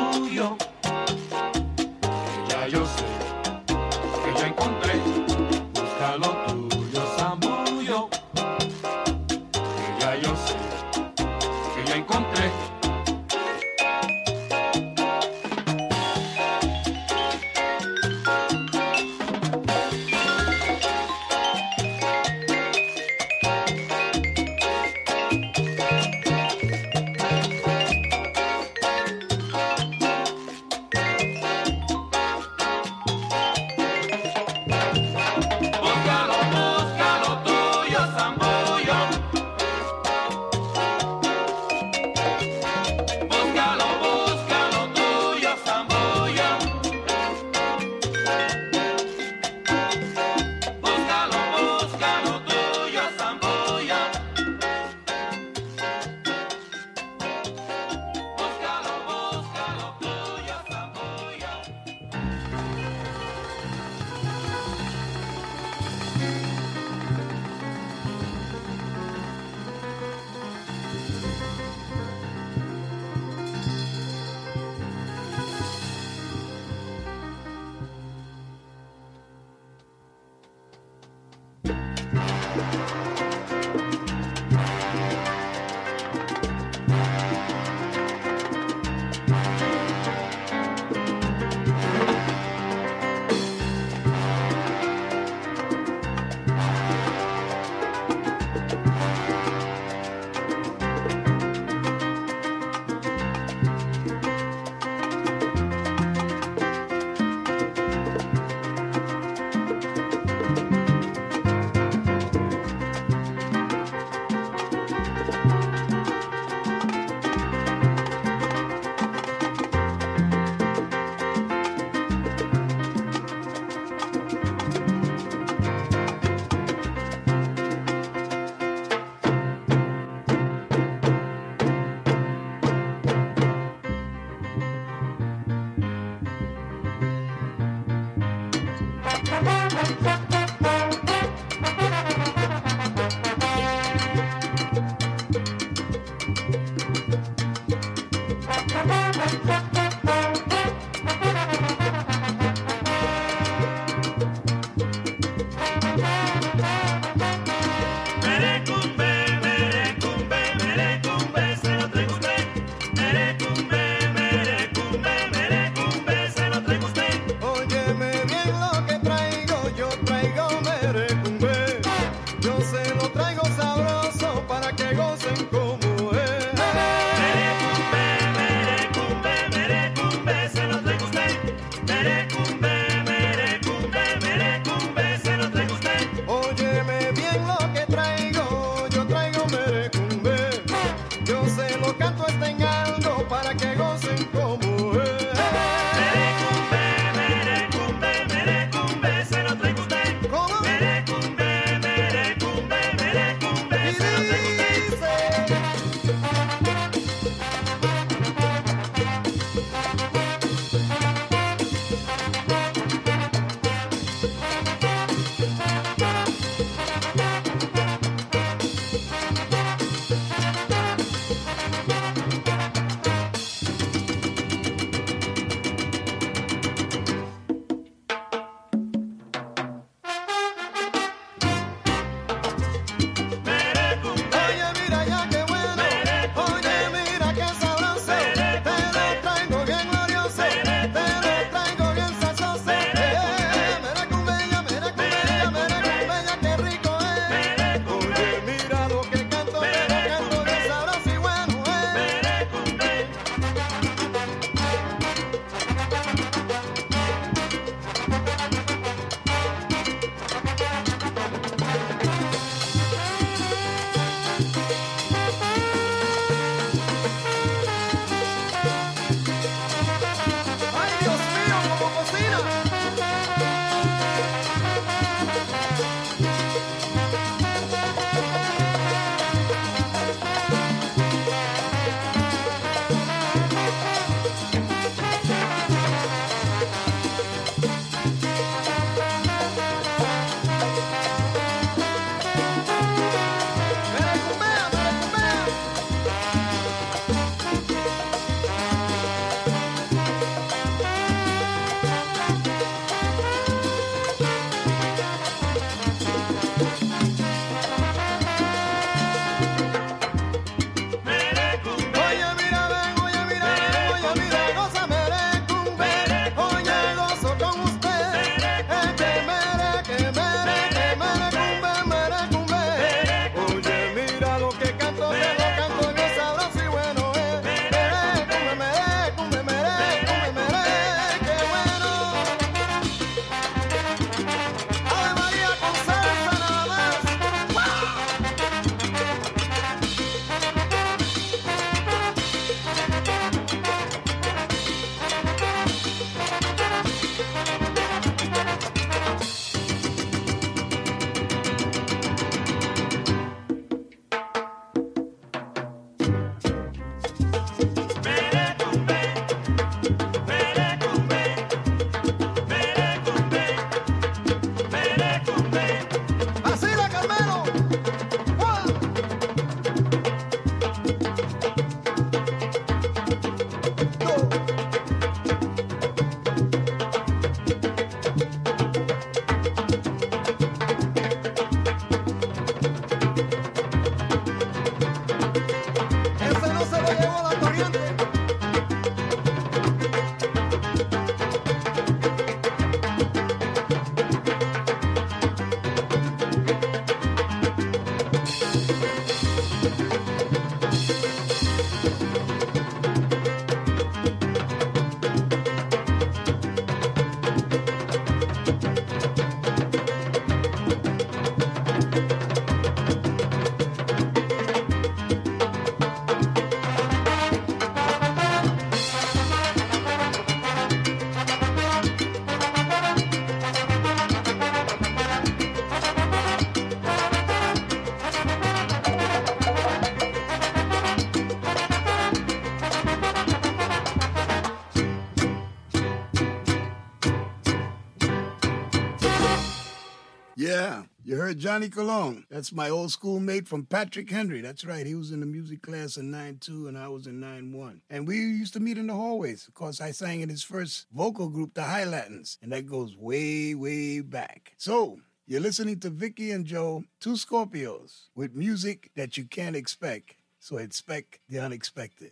[441.10, 442.28] you heard Johnny Colon.
[442.30, 444.42] That's my old schoolmate from Patrick Henry.
[444.42, 444.86] That's right.
[444.86, 447.80] He was in the music class in 9-2 and I was in 9-1.
[447.90, 449.48] And we used to meet in the hallways.
[449.48, 452.96] Of course, I sang in his first vocal group, the High Latins, and that goes
[452.96, 454.54] way, way back.
[454.58, 460.14] So, you're listening to Vicki and Joe, two Scorpios, with music that you can't expect.
[460.40, 462.12] So expect the unexpected.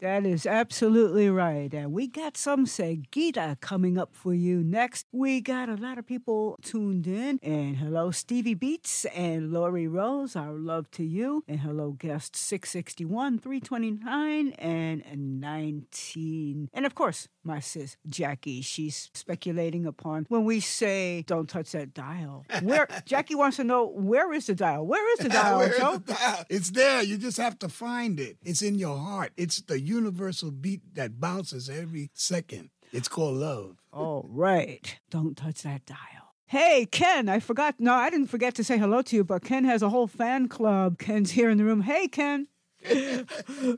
[0.00, 1.72] That is absolutely right.
[1.72, 5.06] And we got some Seguida coming up for you next.
[5.10, 7.38] We got a lot of people tuned in.
[7.42, 10.36] And hello, Stevie Beats and Lori Rose.
[10.36, 11.44] Our love to you.
[11.48, 16.68] And hello, guest 661, 329, and 19.
[16.74, 18.60] And of course, my sis Jackie.
[18.60, 22.44] She's speculating upon when we say don't touch that dial.
[22.62, 24.86] Where Jackie wants to know where is the dial?
[24.86, 26.44] Where is the dial, Where is the dial?
[26.50, 27.02] It's there.
[27.02, 28.36] You just have to find it.
[28.42, 29.32] It's in your heart.
[29.36, 32.70] It's the universal beat that bounces every second.
[32.92, 33.76] It's called love.
[33.92, 34.98] All right.
[35.10, 36.34] Don't touch that dial.
[36.46, 37.74] Hey, Ken, I forgot.
[37.80, 40.46] No, I didn't forget to say hello to you, but Ken has a whole fan
[40.48, 40.98] club.
[40.98, 41.80] Ken's here in the room.
[41.80, 42.46] Hey, Ken.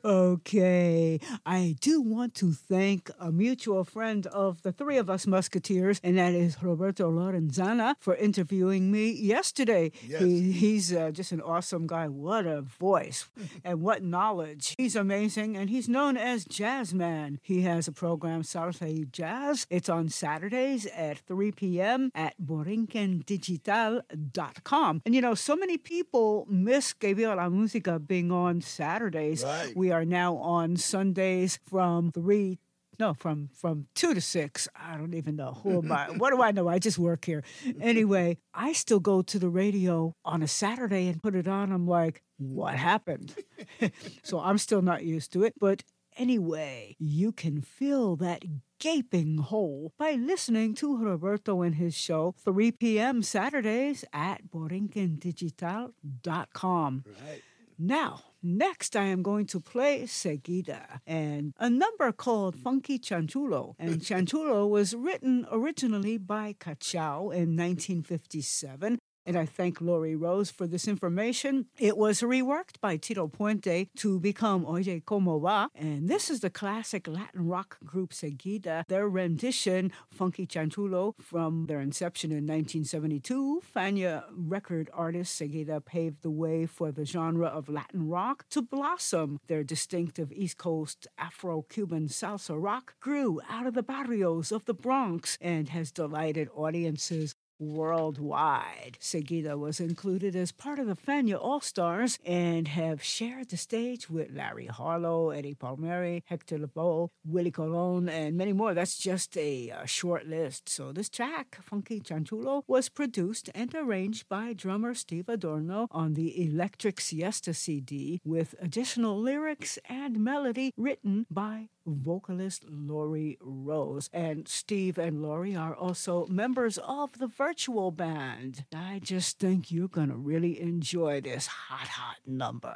[0.04, 1.20] Okay.
[1.46, 6.18] I do want to thank a mutual friend of the three of us Musketeers, and
[6.18, 9.92] that is Roberto Lorenzana, for interviewing me yesterday.
[10.06, 10.22] Yes.
[10.22, 12.08] He, he's uh, just an awesome guy.
[12.08, 13.28] What a voice
[13.64, 14.74] and what knowledge.
[14.76, 17.38] He's amazing, and he's known as Jazzman.
[17.42, 19.66] He has a program, y Jazz.
[19.70, 22.10] It's on Saturdays at 3 p.m.
[22.14, 25.02] at borinquendigital.com.
[25.04, 28.60] And you know, so many people miss Que Viva la Música being on
[28.98, 29.44] Saturdays.
[29.44, 29.76] Right.
[29.76, 32.58] We are now on Sundays from 3
[32.98, 34.66] no, from from two to six.
[34.74, 36.06] I don't even know who am I.
[36.16, 36.66] What do I know?
[36.66, 37.44] I just work here.
[37.80, 41.70] Anyway, I still go to the radio on a Saturday and put it on.
[41.70, 43.36] I'm like, what happened?
[44.24, 45.54] so I'm still not used to it.
[45.60, 45.84] But
[46.16, 48.44] anyway, you can fill that
[48.80, 53.22] gaping hole by listening to Roberto and his show 3 p.m.
[53.22, 57.04] Saturdays at borinquendigital.com.
[57.06, 57.42] Right.
[57.78, 63.74] Now, next I am going to play Seguida and a number called Funky Chanchulo.
[63.78, 68.98] And Chanchulo was written originally by Cachao in 1957.
[69.28, 71.66] And I thank Lori Rose for this information.
[71.78, 75.68] It was reworked by Tito Puente to become Oye Como Va.
[75.74, 81.78] And this is the classic Latin rock group Seguida, their rendition, Funky Chanchulo, from their
[81.78, 83.60] inception in 1972.
[83.76, 89.40] Fania record artist Seguida paved the way for the genre of Latin rock to blossom.
[89.46, 94.72] Their distinctive East Coast Afro Cuban salsa rock grew out of the barrios of the
[94.72, 98.98] Bronx and has delighted audiences worldwide.
[99.00, 104.08] Seguida was included as part of the Fania All Stars and have shared the stage
[104.08, 108.74] with Larry Harlow, Eddie Palmieri, Hector Lavoe, Willie Colon, and many more.
[108.74, 110.68] That's just a, uh short list.
[110.68, 116.44] So this track, Funky Chanchulo, was produced and arranged by drummer Steve Adorno on the
[116.44, 124.08] Electric Siesta CD with additional lyrics and melody written by vocalist Lori Rose.
[124.12, 128.64] And Steve and Lori are also members of the virtual band.
[128.74, 132.74] I just think you're going to really enjoy this hot, hot number.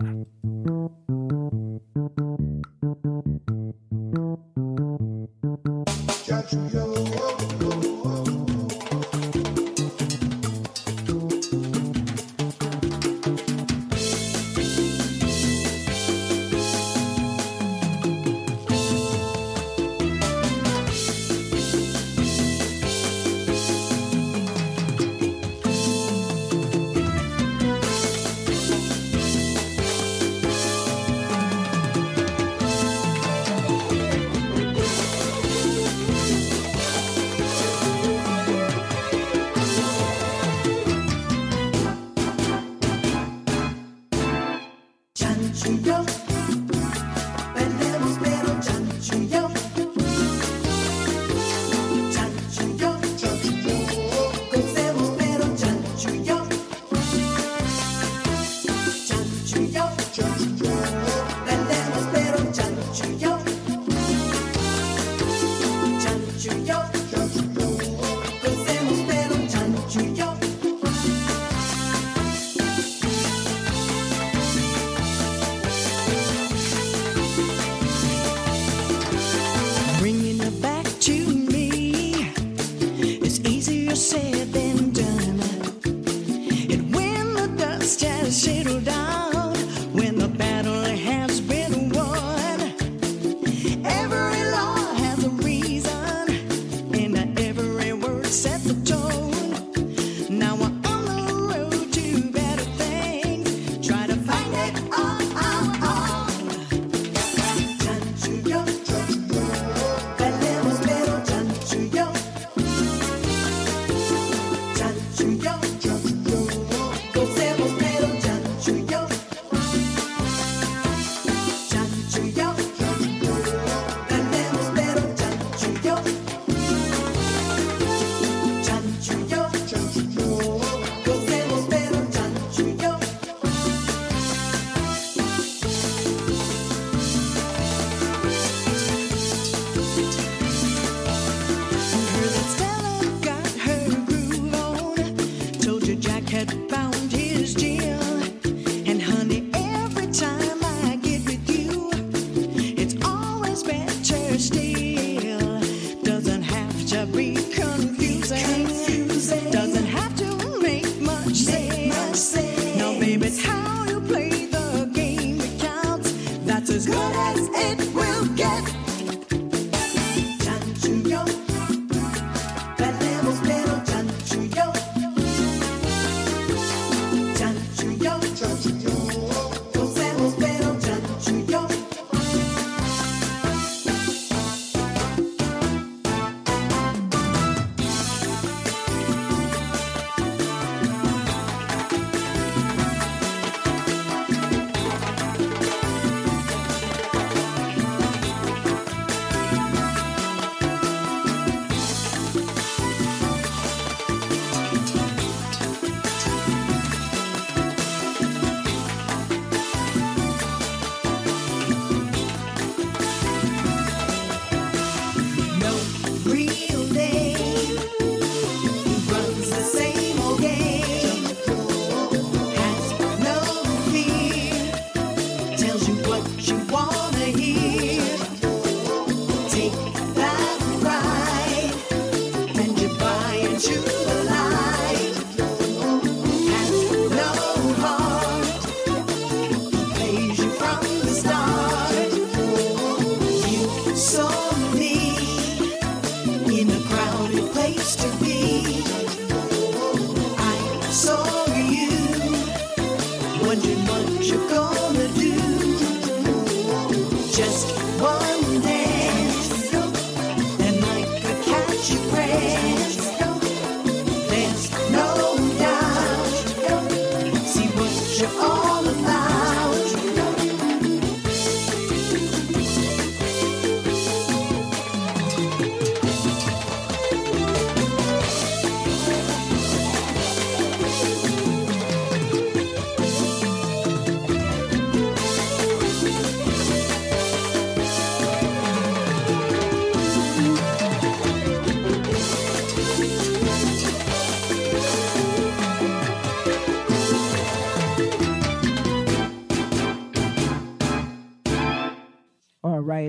[6.24, 6.91] Chanchulo,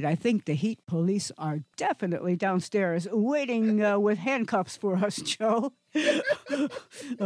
[0.06, 5.74] I think the heat police are definitely downstairs waiting uh, with handcuffs for us, Joe.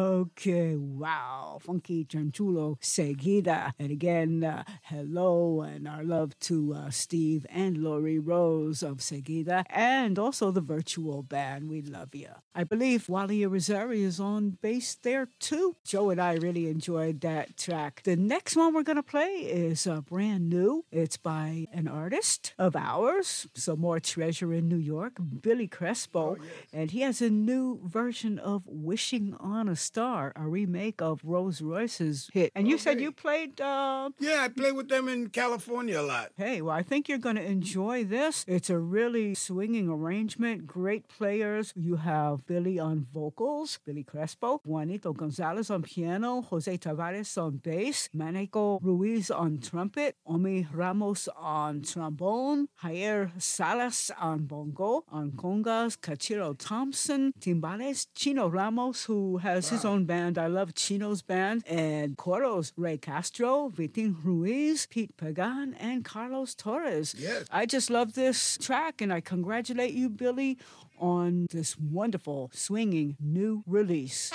[0.48, 1.60] okay, wow.
[1.62, 3.74] Funky Chanchulo Seguida.
[3.80, 9.66] And again, uh, hello and our love to uh, Steve and Lori Rose of Seguida
[9.70, 11.70] and also the virtual band.
[11.70, 12.30] We love you.
[12.56, 15.76] I believe Wally Rosari is on bass there too.
[15.86, 18.02] Joe and I really enjoyed that track.
[18.04, 20.86] The next one we're going to play is uh, brand new.
[20.92, 26.38] It's by an artist of ours, some more treasure in New York, Billy Crespo.
[26.72, 31.62] And he has a new version of Wishing on a Star, a remake of Rose
[31.62, 32.52] Royce's hit.
[32.56, 33.60] And you said you played.
[33.60, 36.32] Uh, Yeah, I play with them in California a lot.
[36.38, 38.46] Hey, well, I think you're going to enjoy this.
[38.48, 41.74] It's a really swinging arrangement, great players.
[41.76, 48.10] You have Billy on vocals, Billy Crespo, Juanito Gonzalez on piano, Jose Tavares on bass,
[48.16, 56.56] Maneco Ruiz on trumpet, Omi Ramos on trombone, Jair Salas on bongo, on congas, Cachiro
[56.58, 60.17] Thompson, timbales, Chino Ramos, who has his own band.
[60.18, 67.14] I love Chino's band, and Coros, Ray Castro, Vitin Ruiz, Pete Pagan, and Carlos Torres.
[67.18, 67.46] Yes.
[67.52, 70.58] I just love this track, and I congratulate you, Billy,
[71.00, 74.32] on this wonderful, swinging new release.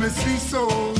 [0.00, 0.99] me see so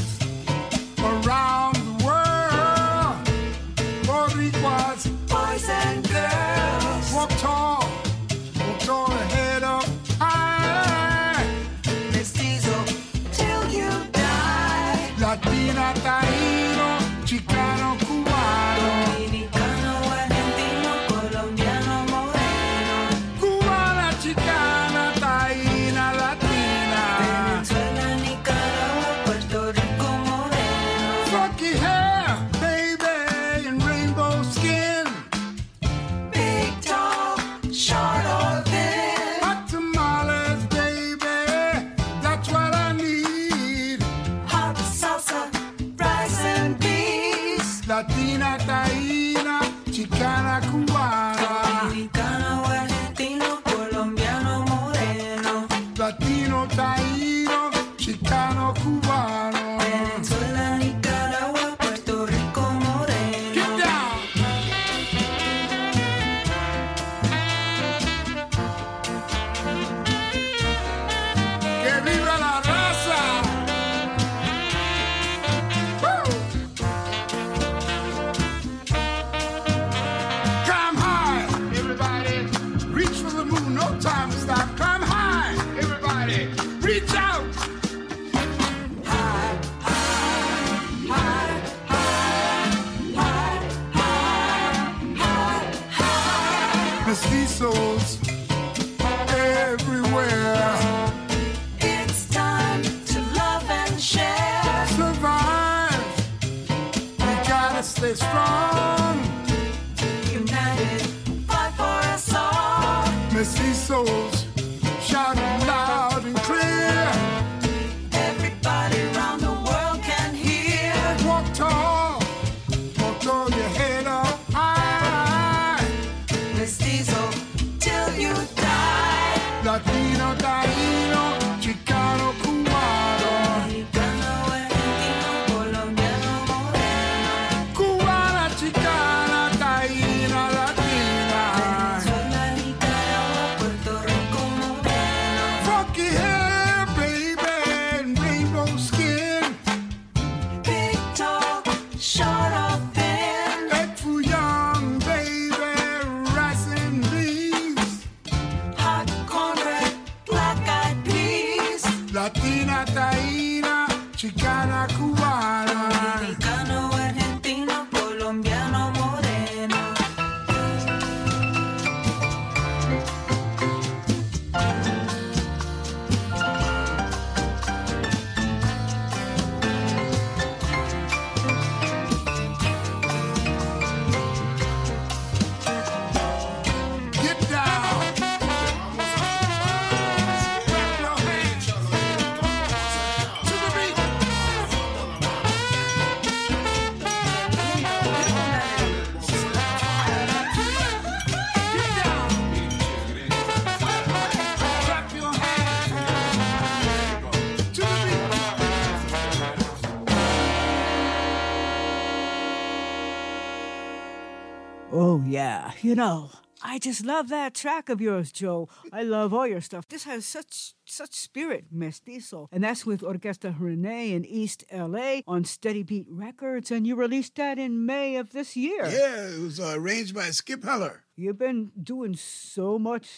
[215.82, 216.30] You know,
[216.62, 218.68] I just love that track of yours, Joe.
[218.92, 219.88] I love all your stuff.
[219.88, 222.48] This has such such spirit, mestizo.
[222.52, 226.70] And that's with Orquesta Rene in East LA on Steady Beat Records.
[226.70, 228.84] And you released that in May of this year.
[228.86, 231.04] Yeah, it was uh, arranged by Skip Heller.
[231.16, 233.08] You've been doing so much.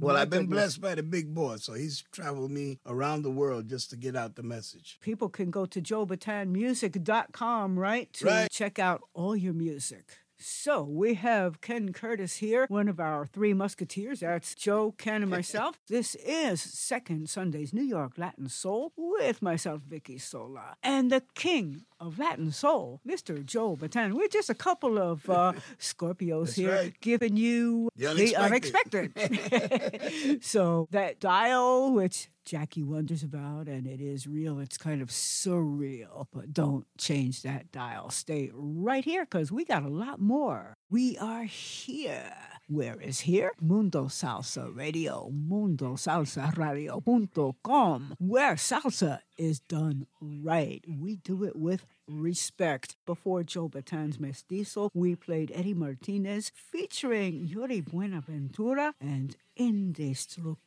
[0.00, 3.68] Well, I've been blessed by the big boss, so he's traveled me around the world
[3.68, 4.98] just to get out the message.
[5.02, 8.10] People can go to joebataanmusic.com, right?
[8.14, 8.50] To Right.
[8.50, 10.16] check out all your music.
[10.42, 14.20] So we have Ken Curtis here, one of our three musketeers.
[14.20, 15.78] That's Joe, Ken, and myself.
[15.88, 21.82] this is Second Sunday's New York Latin Soul with myself, Vicki Sola, and the king
[22.00, 23.44] of Latin Soul, Mr.
[23.44, 24.14] Joe Bataan.
[24.14, 27.00] We're just a couple of uh, Scorpios That's here right.
[27.02, 29.12] giving you The the unexpected.
[29.16, 30.42] unexpected.
[30.44, 34.58] so that dial, which Jackie wonders about, and it is real.
[34.58, 38.10] It's kind of surreal, but don't change that dial.
[38.10, 40.74] Stay right here because we got a lot more.
[40.90, 42.32] We are here.
[42.68, 43.52] Where is here?
[43.60, 50.82] Mundo Salsa Radio, mundosalsaradio.com, where salsa is done right.
[50.88, 52.96] We do it with respect.
[53.06, 60.58] Before Joe Bataan's Mestizo, we played Eddie Martinez featuring Yuri Buenaventura and Indestructible.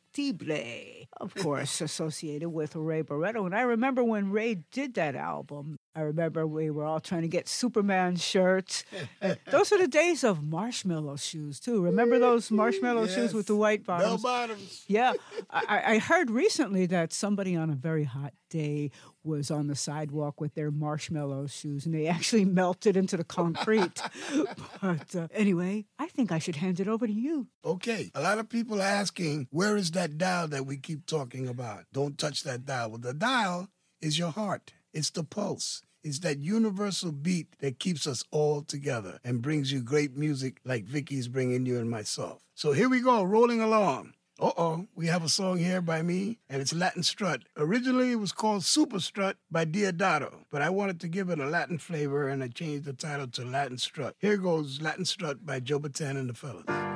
[1.18, 3.46] Of course, associated with Ray Barretto.
[3.46, 7.28] And I remember when Ray did that album, I remember we were all trying to
[7.28, 8.84] get Superman shirts.
[9.50, 11.80] Those are the days of marshmallow shoes, too.
[11.80, 12.24] Remember mm-hmm.
[12.24, 14.22] those marshmallow shoes with the white Bell bottoms?
[14.22, 14.84] bottoms.
[14.88, 15.12] Yeah,
[15.50, 18.90] I, I heard recently that somebody on a very hot day
[19.24, 24.00] was on the sidewalk with their marshmallow shoes and they actually melted into the concrete.
[24.80, 27.48] but uh, anyway, I think I should hand it over to you.
[27.64, 31.48] Okay, a lot of people are asking, where is that dial that we keep talking
[31.48, 31.84] about?
[31.92, 32.90] Don't touch that dial.
[32.90, 33.68] Well, the dial
[34.00, 35.82] is your heart, it's the pulse.
[36.02, 40.84] It's that universal beat that keeps us all together and brings you great music like
[40.84, 42.42] Vicki's bringing you and myself.
[42.54, 44.12] So here we go, rolling along.
[44.40, 47.42] Uh oh, we have a song here by me, and it's Latin Strut.
[47.56, 51.46] Originally, it was called Super Strut by Deodato, but I wanted to give it a
[51.46, 54.16] Latin flavor, and I changed the title to Latin Strut.
[54.18, 56.93] Here goes Latin Strut by Joe Bataan and the Fellas.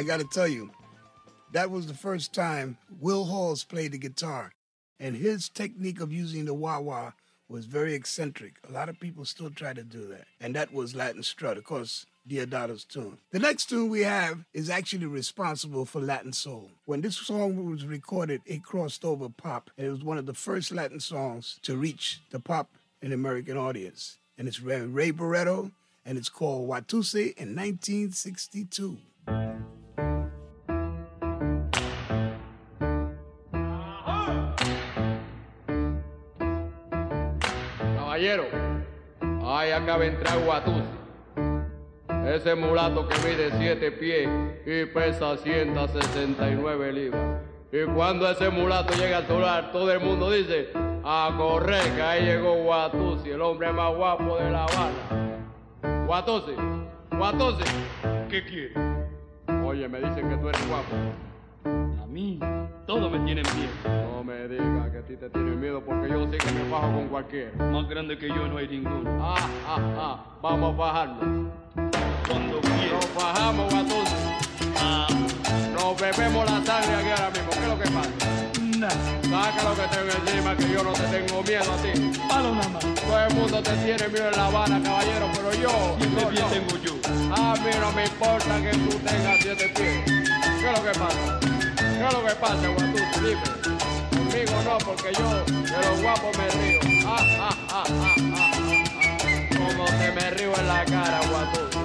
[0.00, 0.70] I got to tell you,
[1.52, 4.54] that was the first time Will Halls played the guitar.
[4.98, 7.12] And his technique of using the wah wah
[7.50, 8.54] was very eccentric.
[8.66, 10.24] A lot of people still try to do that.
[10.40, 11.58] And that was Latin Strut.
[11.58, 13.18] Of course, Deodato's tune.
[13.30, 16.70] The next tune we have is actually responsible for Latin soul.
[16.86, 20.32] When this song was recorded, it crossed over pop, and it was one of the
[20.32, 22.70] first Latin songs to reach the pop
[23.02, 24.16] and American audience.
[24.38, 25.72] And it's Ray, Ray Barretto,
[26.06, 28.96] and it's called Watusi in 1962.
[38.20, 38.44] Caballero,
[39.46, 40.82] ahí acaba de entrar Guatusi.
[42.26, 44.28] Ese mulato que mide 7 pies
[44.66, 47.40] y pesa 169 libras.
[47.72, 50.68] Y cuando ese mulato llega al solar, todo el mundo dice,
[51.02, 56.04] a correr, que ahí llegó Guatusi, el hombre más guapo de La Habana.
[56.04, 56.52] Guatusi,
[57.16, 57.64] Guatusi,
[58.28, 58.76] ¿qué quieres?
[59.64, 60.94] Oye, me dicen que tú eres guapo.
[61.64, 62.38] A mí,
[62.86, 64.12] todo me tienen miedo.
[64.14, 66.92] No me digas que a ti te tienen miedo porque yo sí que me bajo
[66.92, 67.50] con cualquiera.
[67.56, 69.10] Más grande que yo no hay ninguno.
[69.22, 71.52] Ah, ah, ah, vamos a bajarnos.
[72.28, 72.92] Cuando quieras.
[72.92, 74.14] Nos bajamos, Guatusi.
[74.78, 75.06] Ah,
[75.74, 77.50] Nos bebemos la sangre aquí ahora mismo.
[77.50, 78.40] ¿Qué es lo que pasa?
[79.30, 82.18] Saca lo que tengo encima, que yo no te tengo miedo a ti.
[82.28, 82.80] Palo nada más.
[82.94, 85.96] Todo el mundo te tiene miedo en La Habana, caballero, pero yo.
[85.98, 86.46] Siempre no, no.
[86.46, 86.94] tengo yo.
[87.34, 90.04] A mí no me importa que tú tengas siete pies.
[90.06, 91.49] ¿Qué es lo que pasa?
[92.00, 93.04] ¿Qué es lo que pasa, Guatusi?
[93.20, 93.42] Dime.
[94.08, 96.80] Conmigo no, porque yo de los guapos me río.
[97.06, 99.48] Ah, ah, ah, ah, ah, ah, ah.
[99.54, 101.78] Como te me río en la cara, Guatusi.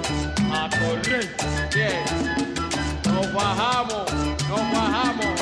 [0.50, 1.36] A correr.
[1.74, 2.02] Bien.
[3.12, 4.10] Nos bajamos,
[4.48, 5.36] nos bajamos.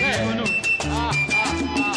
[0.00, 0.50] Vámonos.
[0.86, 1.93] Ah, ah, ah, ah,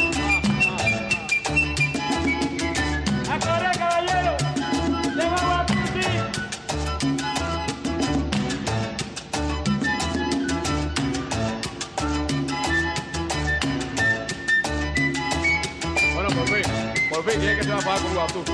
[17.24, 18.52] fin, por fin, ¿quién es que se va a pagar con Guatusi?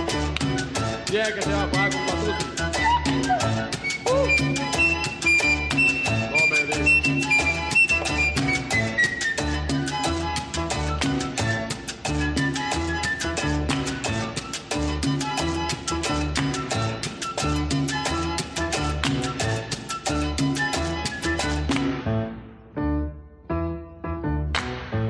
[1.06, 2.46] ¿Quién es que se va a pagar con Guatusi?
[3.28, 3.38] No.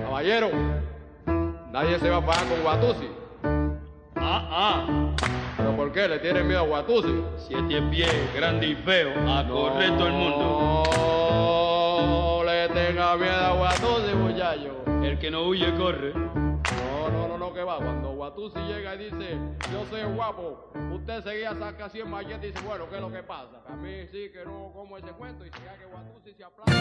[0.04, 0.50] Caballero,
[1.72, 3.13] nadie se va a pagar con Guatusi.
[6.84, 7.24] Tienen miedo a Guatusi?
[7.38, 9.10] Siete pies, grande y feo.
[9.30, 10.84] A correr todo el mundo.
[12.06, 14.84] No le tenga miedo a Guatusi, muchacho.
[15.04, 16.14] El que no huye, corre.
[16.14, 17.78] No, no, no, no, que va.
[17.78, 19.38] Cuando Guatusi llega y dice,
[19.72, 23.24] yo soy guapo, usted seguía saca 100 malletes y dice, bueno, ¿qué es lo que
[23.24, 23.62] pasa?
[23.68, 26.74] A mí sí que no como ese cuento y hay que Guatusi se aplaude.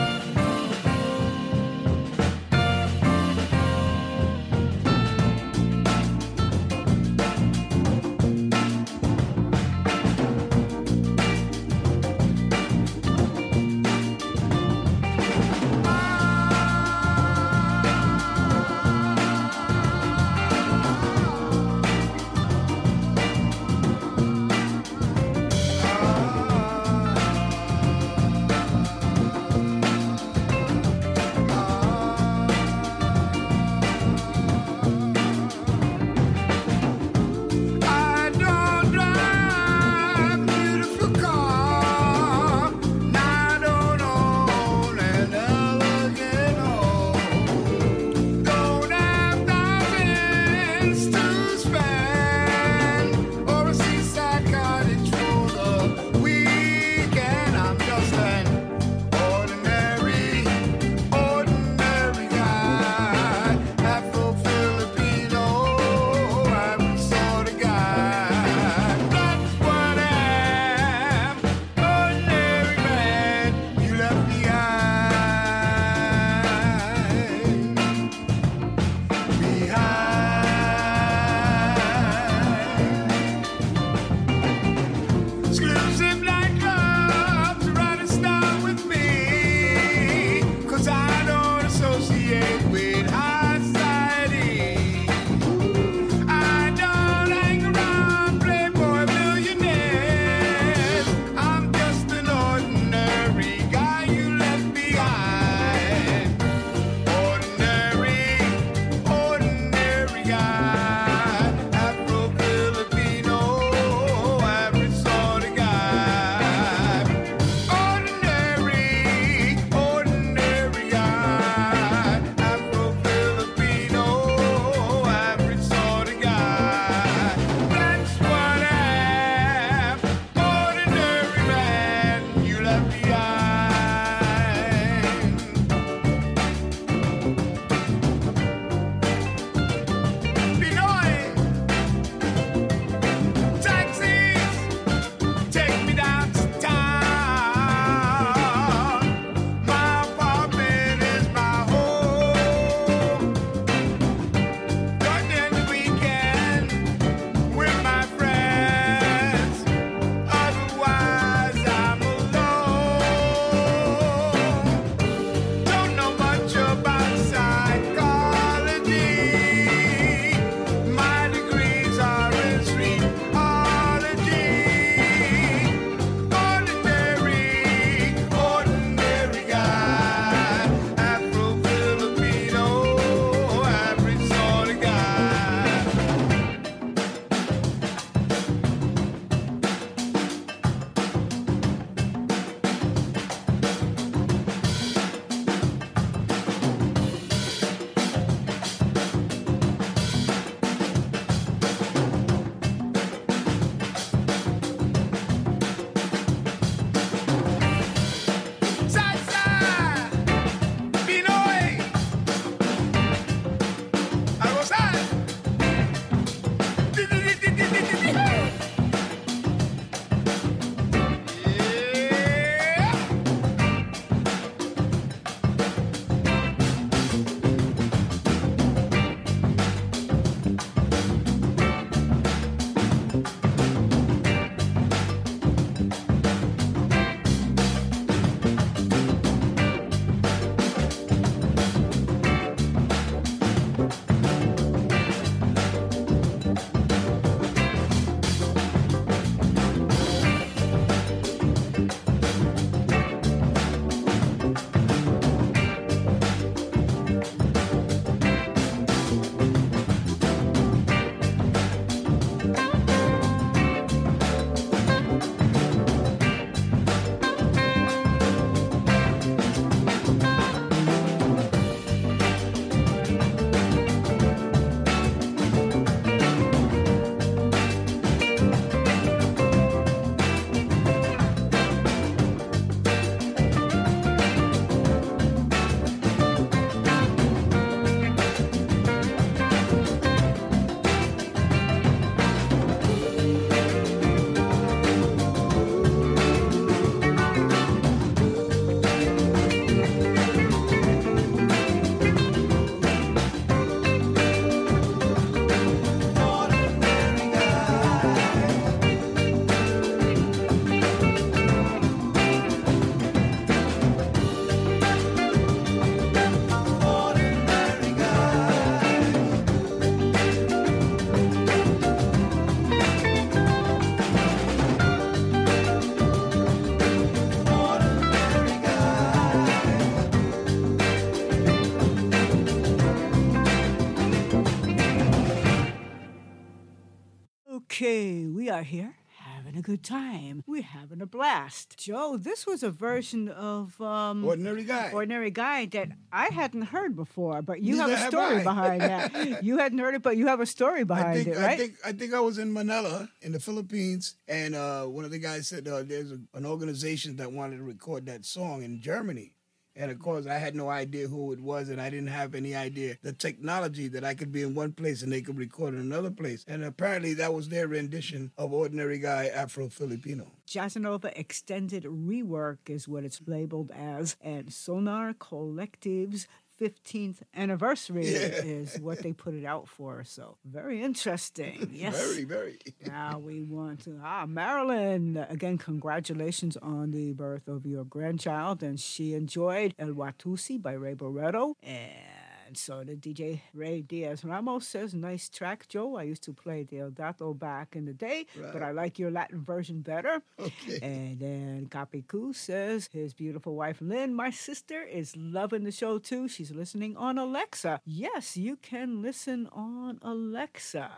[338.53, 340.45] Are here having a good time.
[340.47, 341.79] We're having a blast.
[341.79, 344.91] Joe, this was a version of um, Ordinary Guy.
[344.93, 348.43] Ordinary Guy that I hadn't heard before, but you Neither have a story I.
[348.43, 349.43] behind that.
[349.45, 351.51] you hadn't heard it, but you have a story behind I think, it, right?
[351.51, 355.11] I think I think I was in Manila in the Philippines, and uh, one of
[355.11, 358.83] the guys said uh, there's a, an organization that wanted to record that song in
[358.83, 359.33] Germany.
[359.75, 362.55] And of course, I had no idea who it was, and I didn't have any
[362.55, 365.81] idea the technology that I could be in one place and they could record in
[365.81, 366.45] another place.
[366.47, 372.87] And apparently, that was their rendition of "Ordinary Guy Afro Filipino." Jazzanova Extended Rework is
[372.87, 376.27] what it's labeled as, and Sonar Kollektiv's
[376.63, 378.19] 15th anniversary Yeah.
[378.59, 380.05] is what they put it out for.
[380.05, 381.71] So very interesting.
[381.83, 381.97] Yes.
[382.01, 382.59] Very, very.
[382.87, 385.59] now we want to ah Marilyn again.
[385.59, 391.55] Congratulations on the birth of your grandchild, and she enjoyed El Watusi by Ray Barretto
[391.63, 392.12] and.
[392.57, 395.97] So the DJ Ray Diaz Ramos says, "Nice track, Joe.
[395.97, 399.43] I used to play the Deodato back in the day, but I like your Latin
[399.45, 400.79] version better." Okay.
[400.83, 406.29] And then Capicu says his beautiful wife Lynn, my sister, is loving the show too.
[406.29, 407.81] She's listening on Alexa.
[407.85, 410.91] Yes, you can listen on Alexa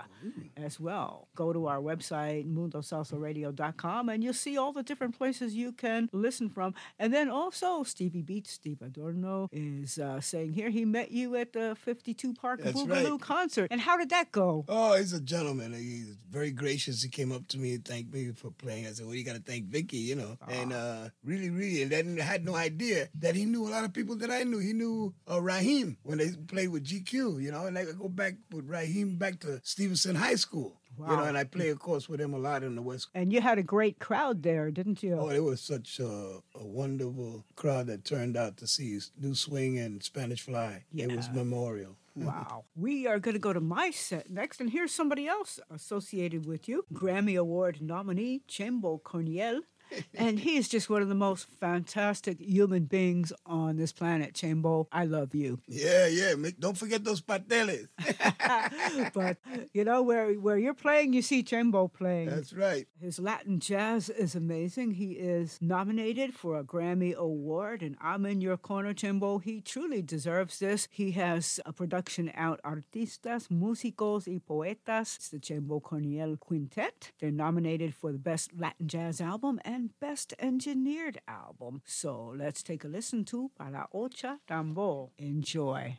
[0.56, 1.28] as well.
[1.34, 6.48] Go to our website, mundosalsaradio.com, and you'll see all the different places you can listen
[6.48, 6.74] from.
[6.98, 11.43] And then also, Stevie Beats, Steve Adorno, is uh, saying here he met you at
[11.52, 13.20] the 52 Park That's Boogaloo right.
[13.20, 13.68] concert.
[13.70, 14.64] And how did that go?
[14.68, 15.72] Oh, he's a gentleman.
[15.72, 17.02] He's very gracious.
[17.02, 18.86] He came up to me and thanked me for playing.
[18.86, 21.92] I said, "Well, you got to thank Vicki, you know." And uh, really, really, and
[21.92, 24.58] then I had no idea that he knew a lot of people that I knew.
[24.58, 28.34] He knew uh, Raheem when they played with GQ, you know, and I go back
[28.50, 32.20] with Raheem back to Stevenson High School, you know, and I play, of course, with
[32.20, 33.08] him a lot in the West.
[33.14, 35.14] And you had a great crowd there, didn't you?
[35.18, 39.78] Oh, it was such a, a wonderful crowd that turned out to see New Swing
[39.78, 40.84] and Spanish Fly.
[40.94, 41.32] It was Yeah.
[41.34, 41.96] memorial.
[42.16, 42.64] Wow.
[42.76, 46.68] We are going to go to my set next, and here's somebody else associated with
[46.68, 49.62] you Grammy Award nominee, Chembo Corniel.
[50.14, 54.86] And he is just one of the most fantastic human beings on this planet, Chembo.
[54.92, 55.60] I love you.
[55.66, 56.34] Yeah, yeah.
[56.58, 57.88] Don't forget those pateles.
[59.14, 59.38] but,
[59.72, 62.30] you know, where, where you're playing, you see Chembo playing.
[62.30, 62.86] That's right.
[63.00, 64.92] His Latin jazz is amazing.
[64.92, 69.42] He is nominated for a Grammy Award, and I'm in your corner, Chembo.
[69.42, 70.88] He truly deserves this.
[70.90, 75.16] He has a production out, Artistas, Músicos y Poetas.
[75.16, 77.12] It's the Chembo Corniel Quintet.
[77.20, 81.82] They're nominated for the Best Latin Jazz Album and Best Engineered Album.
[81.84, 85.12] So let's take a listen to Para Ocha Tambo.
[85.18, 85.98] Enjoy.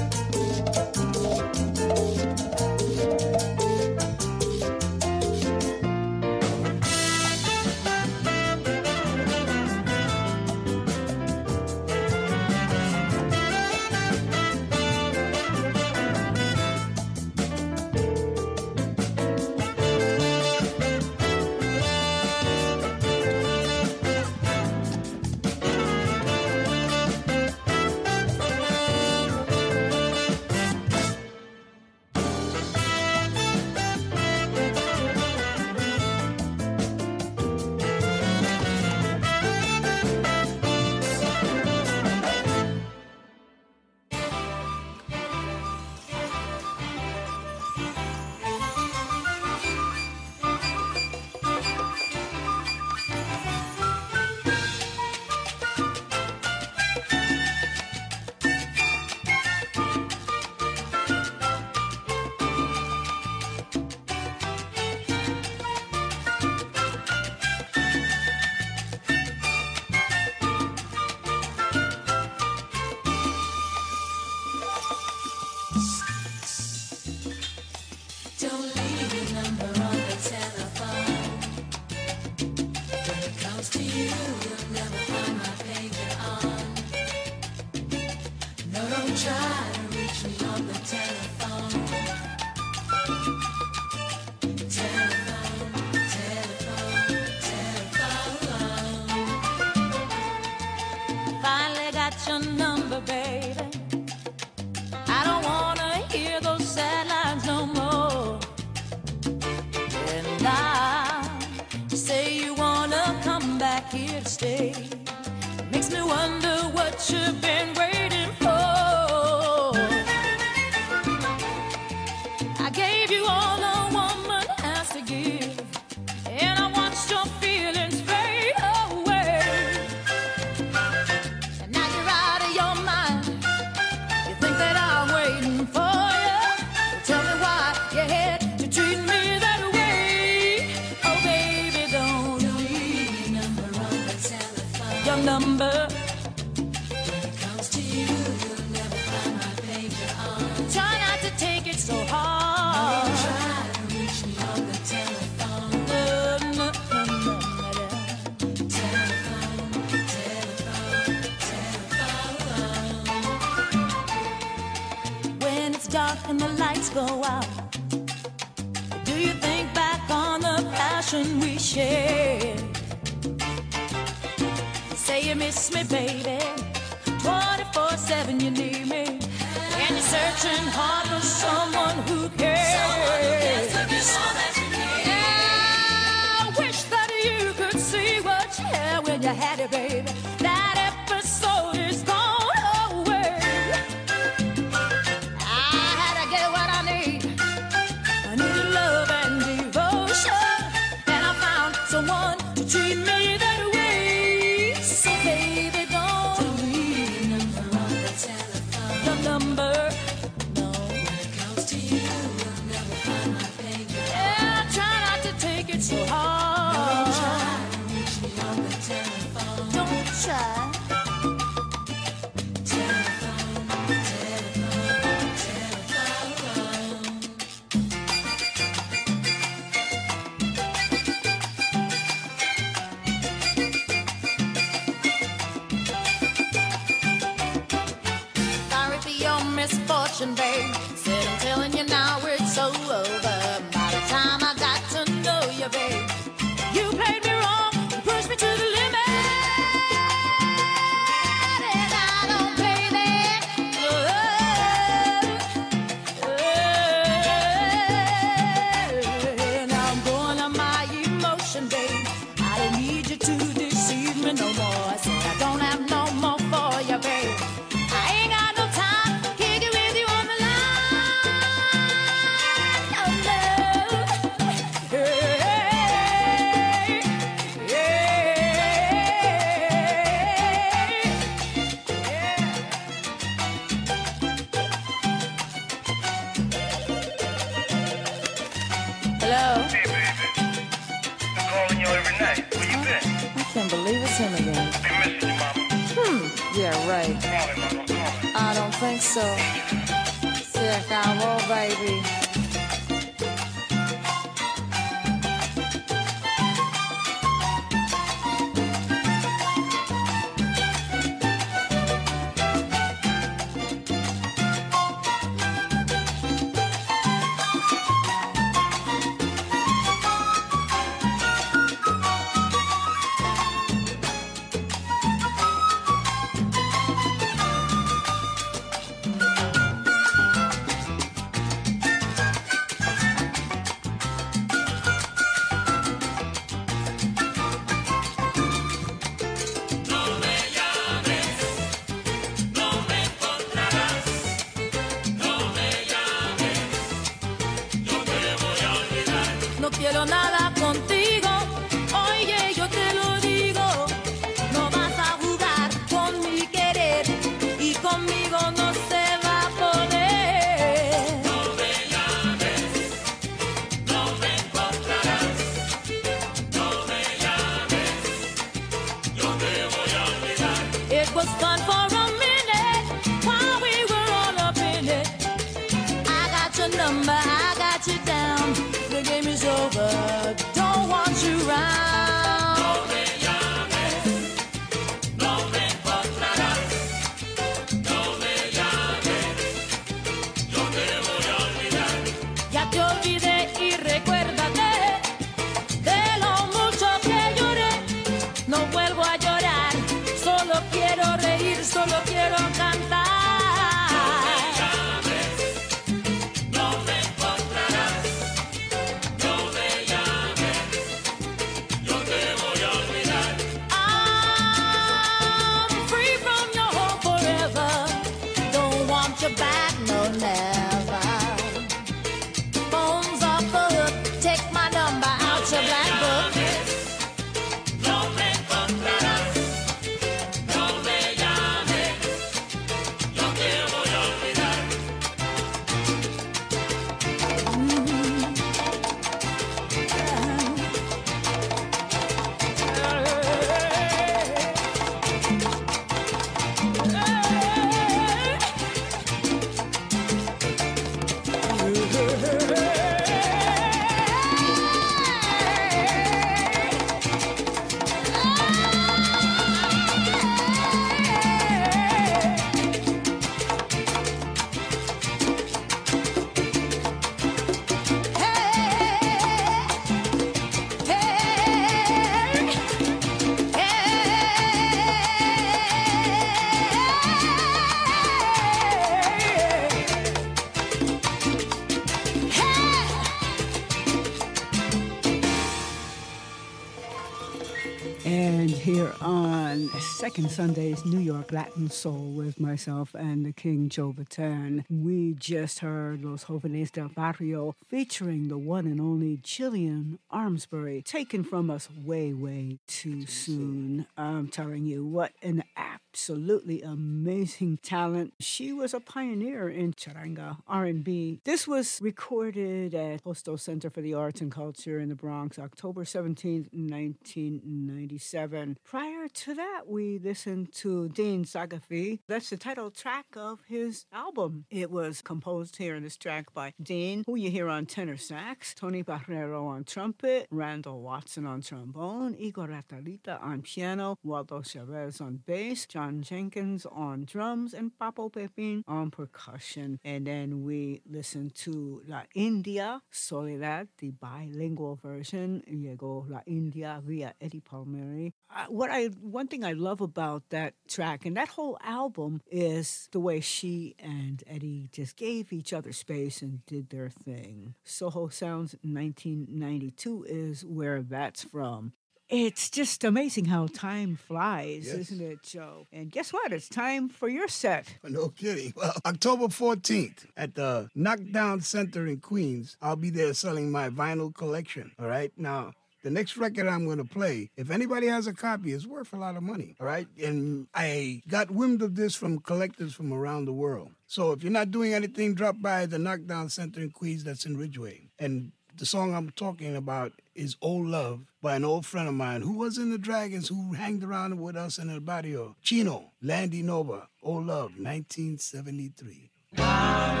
[490.28, 494.64] Sunday's New York Latin Soul with myself and the King Joe Bataan.
[494.68, 501.24] We just heard Los Jóvenes del Barrio featuring the one and only Jillian Armsbury, taken
[501.24, 503.86] from us way, way too soon.
[503.96, 508.14] I'm telling you, what an absolutely amazing talent.
[508.20, 511.20] She was a pioneer in charanga R&B.
[511.24, 515.84] This was recorded at Hostos Center for the Arts and Culture in the Bronx, October
[515.84, 518.58] 17th, 1997.
[518.64, 522.00] Prior to that, we listened to Dean Sagafi.
[522.08, 524.44] That's the title track of his album.
[524.50, 528.52] It was composed here in this track by Dean, who you hear on tenor sax,
[528.52, 535.20] Tony Barrero on trumpet, Randall Watson on trombone, Igor Ratalita on piano, Waldo Chavez on
[535.24, 539.78] bass, John Jenkins on drums, and Papo Pepin on percussion.
[539.84, 545.44] And then we listened to La India, Soledad, the bilingual version.
[545.46, 548.12] Llegó La India via Eddie Palmieri.
[548.34, 549.99] Uh, what I one thing I love about
[550.30, 555.52] that track and that whole album is the way she and Eddie just gave each
[555.52, 557.54] other space and did their thing.
[557.64, 561.72] Soho Sounds 1992 is where that's from.
[562.08, 564.76] It's just amazing how time flies, Yes.
[564.90, 565.68] isn't it, Joe?
[565.72, 566.32] And guess what?
[566.32, 567.72] It's time for your set.
[567.84, 568.52] No kidding.
[568.56, 574.12] Well, October 14th at the Knockdown Center in Queens, I'll be there selling my vinyl
[574.12, 574.72] collection.
[574.80, 575.12] All right.
[575.16, 578.92] Now, the next record I'm going to play, if anybody has a copy, it's worth
[578.92, 579.56] a lot of money.
[579.60, 579.88] All right.
[580.02, 583.70] And I got wind of this from collectors from around the world.
[583.86, 587.36] So if you're not doing anything, drop by the Knockdown Center in Queens that's in
[587.36, 587.88] Ridgewood.
[587.98, 592.22] And the song I'm talking about is Old Love by an old friend of mine
[592.22, 595.36] who was in the Dragons, who hanged around with us in El Barrio.
[595.42, 599.10] Chino, Landy Nova, Old Love, 1973.
[599.38, 600.00] Oh,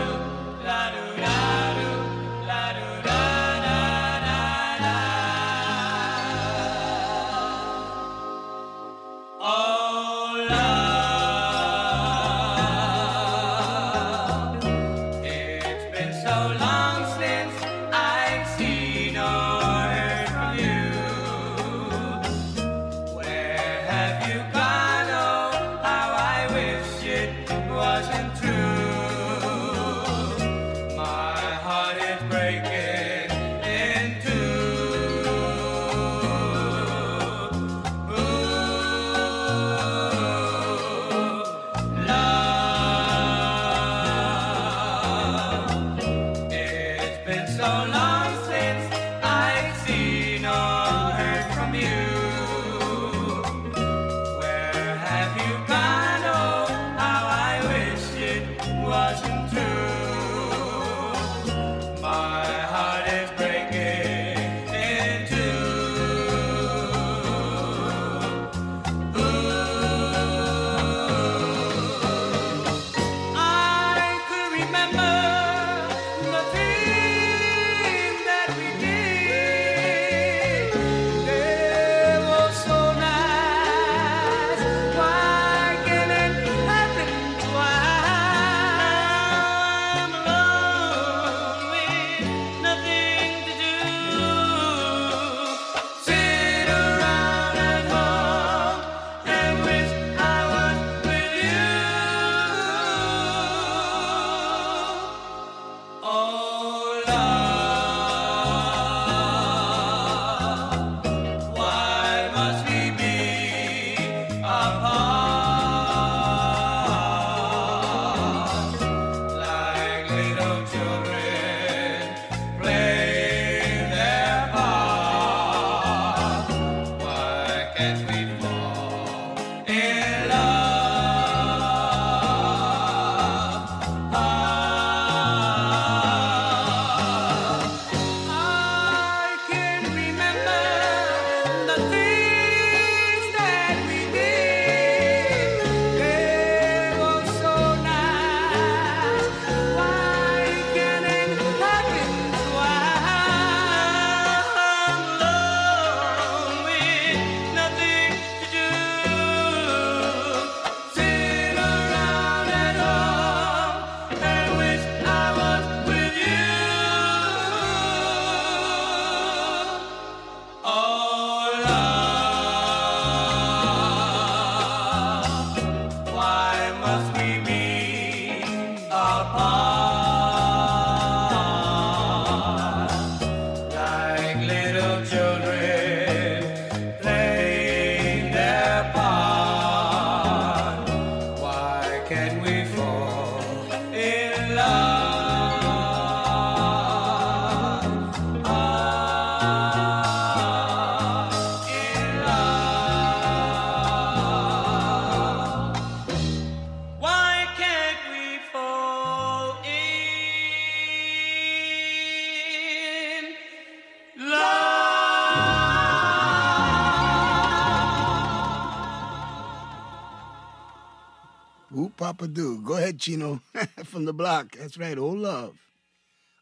[222.26, 222.60] Do.
[222.62, 223.40] Go ahead, Chino.
[223.84, 224.56] From the block.
[224.56, 224.98] That's right.
[224.98, 225.56] old love.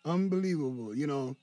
[0.05, 0.95] Unbelievable.
[0.95, 1.37] You know,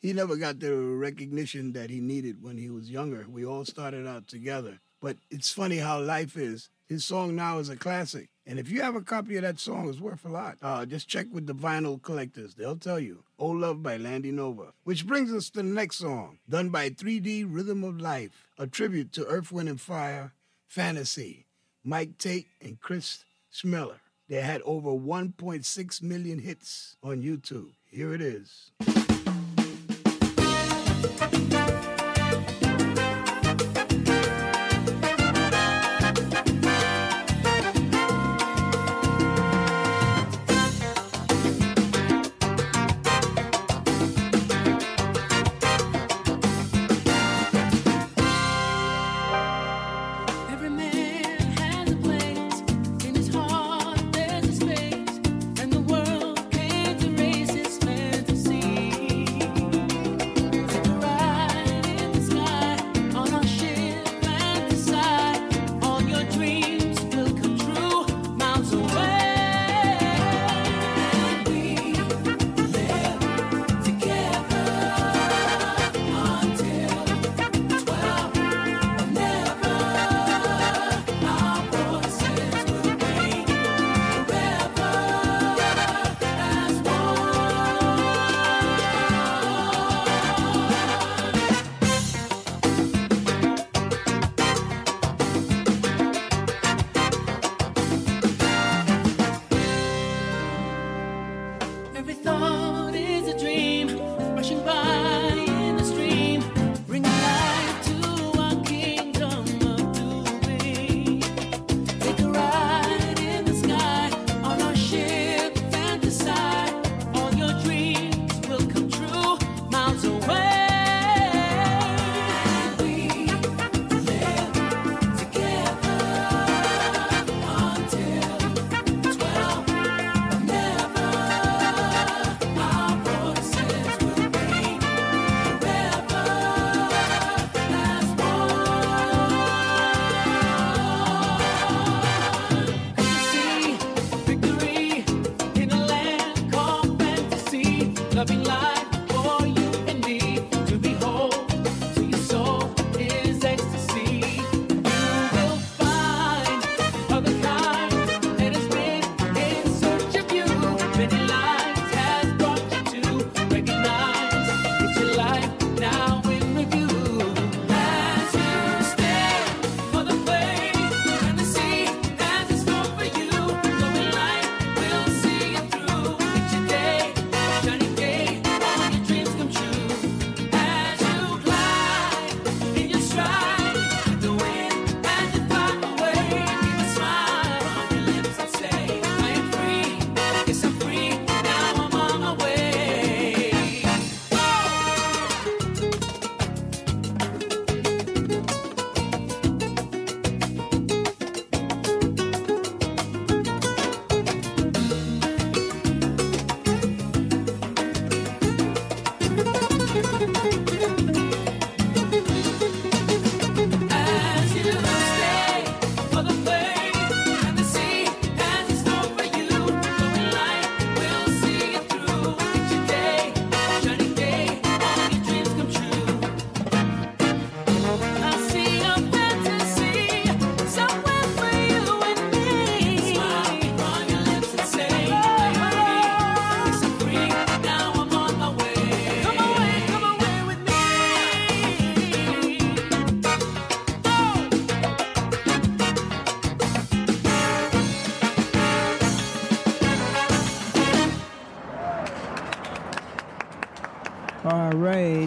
[0.00, 3.26] he never got the recognition that he needed when he was younger.
[3.28, 4.80] We all started out together.
[5.00, 6.68] But it's funny how life is.
[6.88, 8.28] His song now is a classic.
[8.46, 10.58] And if you have a copy of that song, it's worth a lot.
[10.60, 12.54] Uh, just check with the vinyl collectors.
[12.54, 13.24] They'll tell you.
[13.38, 14.72] Oh Love by Landy Nova.
[14.84, 19.12] Which brings us to the next song, done by 3D Rhythm of Life, a tribute
[19.12, 20.32] to Earth, Wind, and Fire,
[20.66, 21.46] Fantasy.
[21.84, 24.00] Mike Tate and Chris Smeller.
[24.28, 27.72] They had over 1.6 million hits on YouTube.
[27.90, 28.72] Here it is.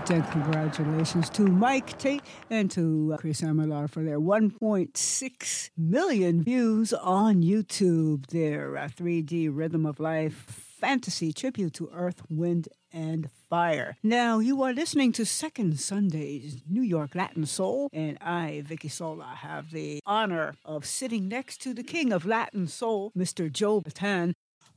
[0.08, 7.42] And congratulations to Mike Tate and to Chris Amelar for their 1.6 million views on
[7.42, 8.28] YouTube.
[8.28, 13.98] Their uh, 3D Rhythm of Life fantasy tribute to Earth, Wind, and Fire.
[14.04, 19.26] Now, you are listening to Second Sunday's New York Latin Soul, and I, Vicki Sola,
[19.26, 23.52] have the honor of sitting next to the king of Latin Soul, Mr.
[23.52, 24.34] Joe Bataan.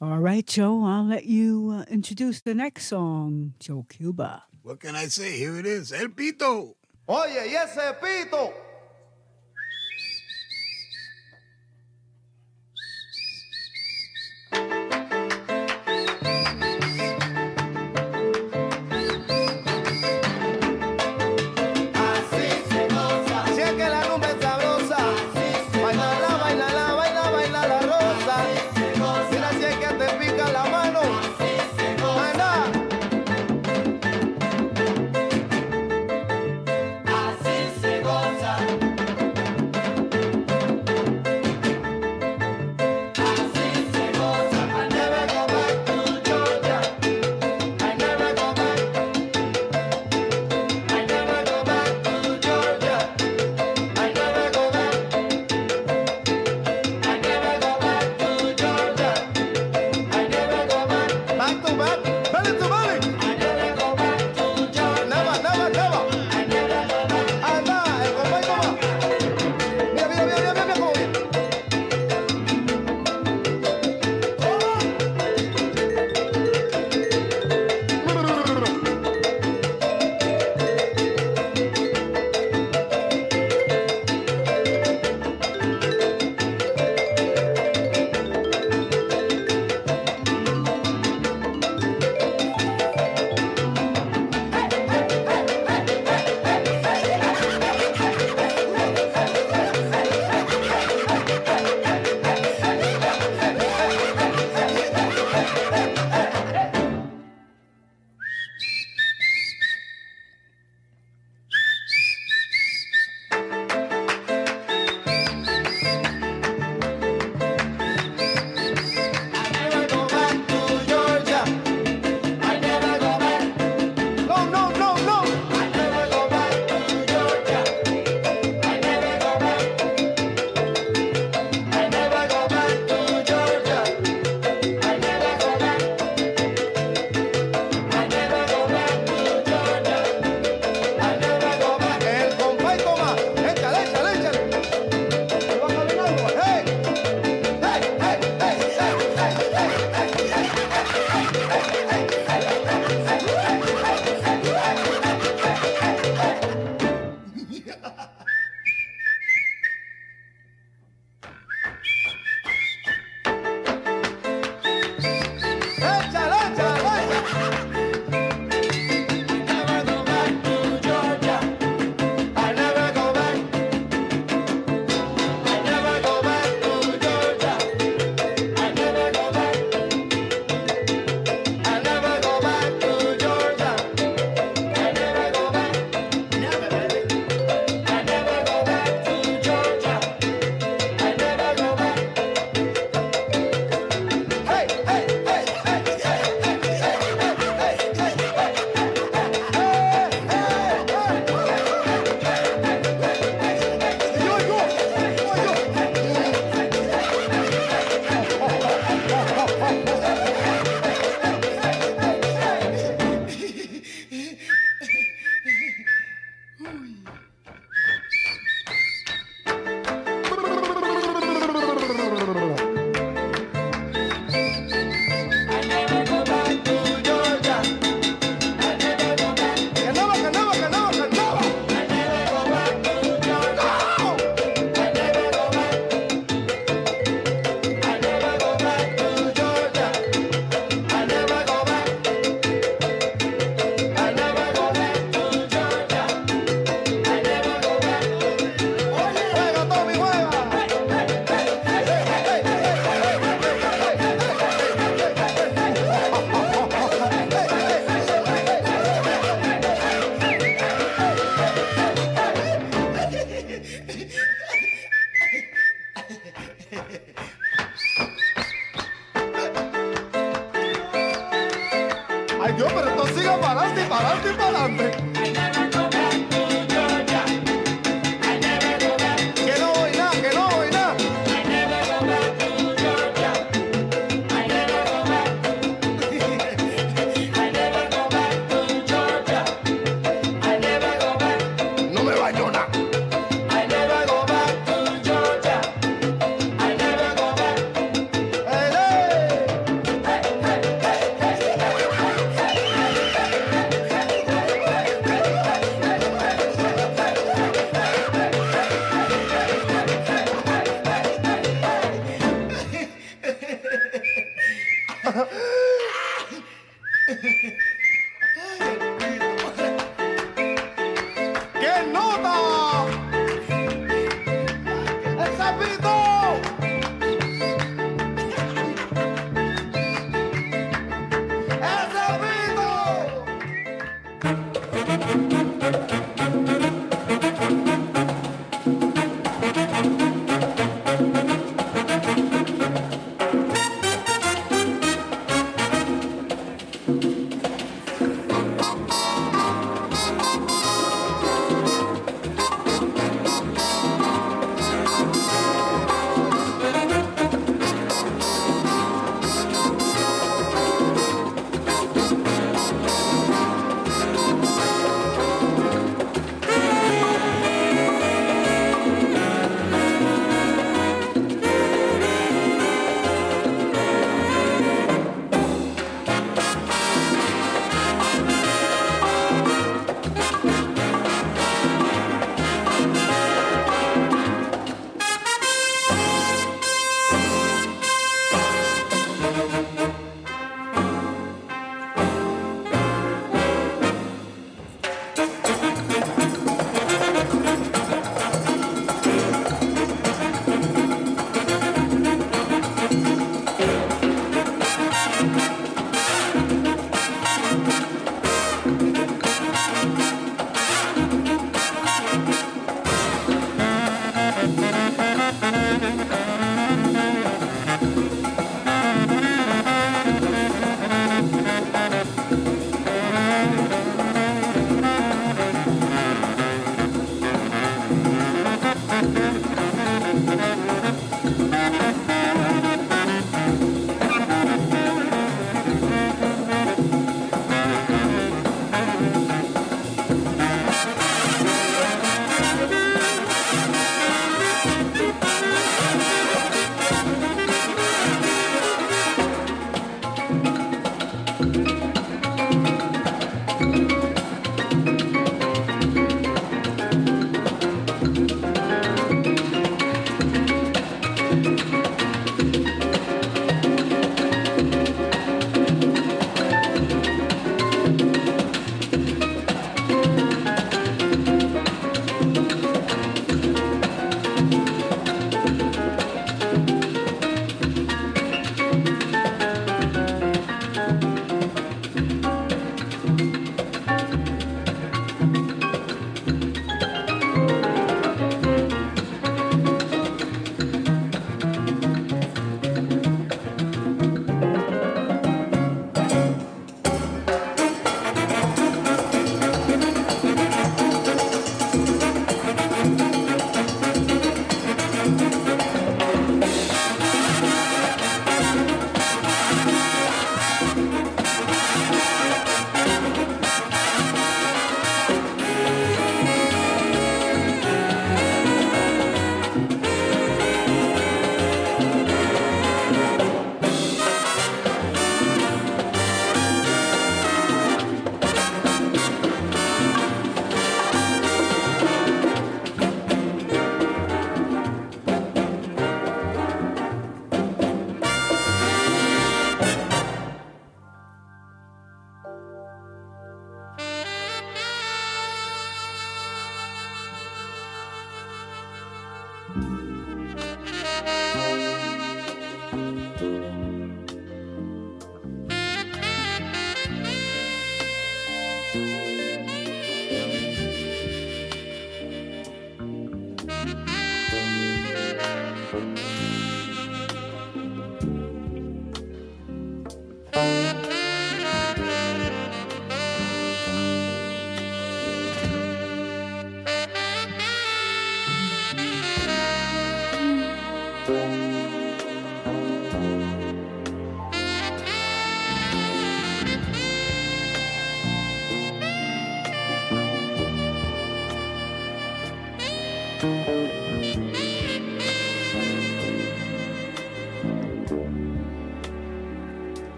[0.00, 4.42] All right, Joe, I'll let you uh, introduce the next song, Joe Cuba.
[4.62, 5.36] What can I say?
[5.36, 6.76] Here it is, El Pito.
[7.06, 8.52] Oye, y ese pito.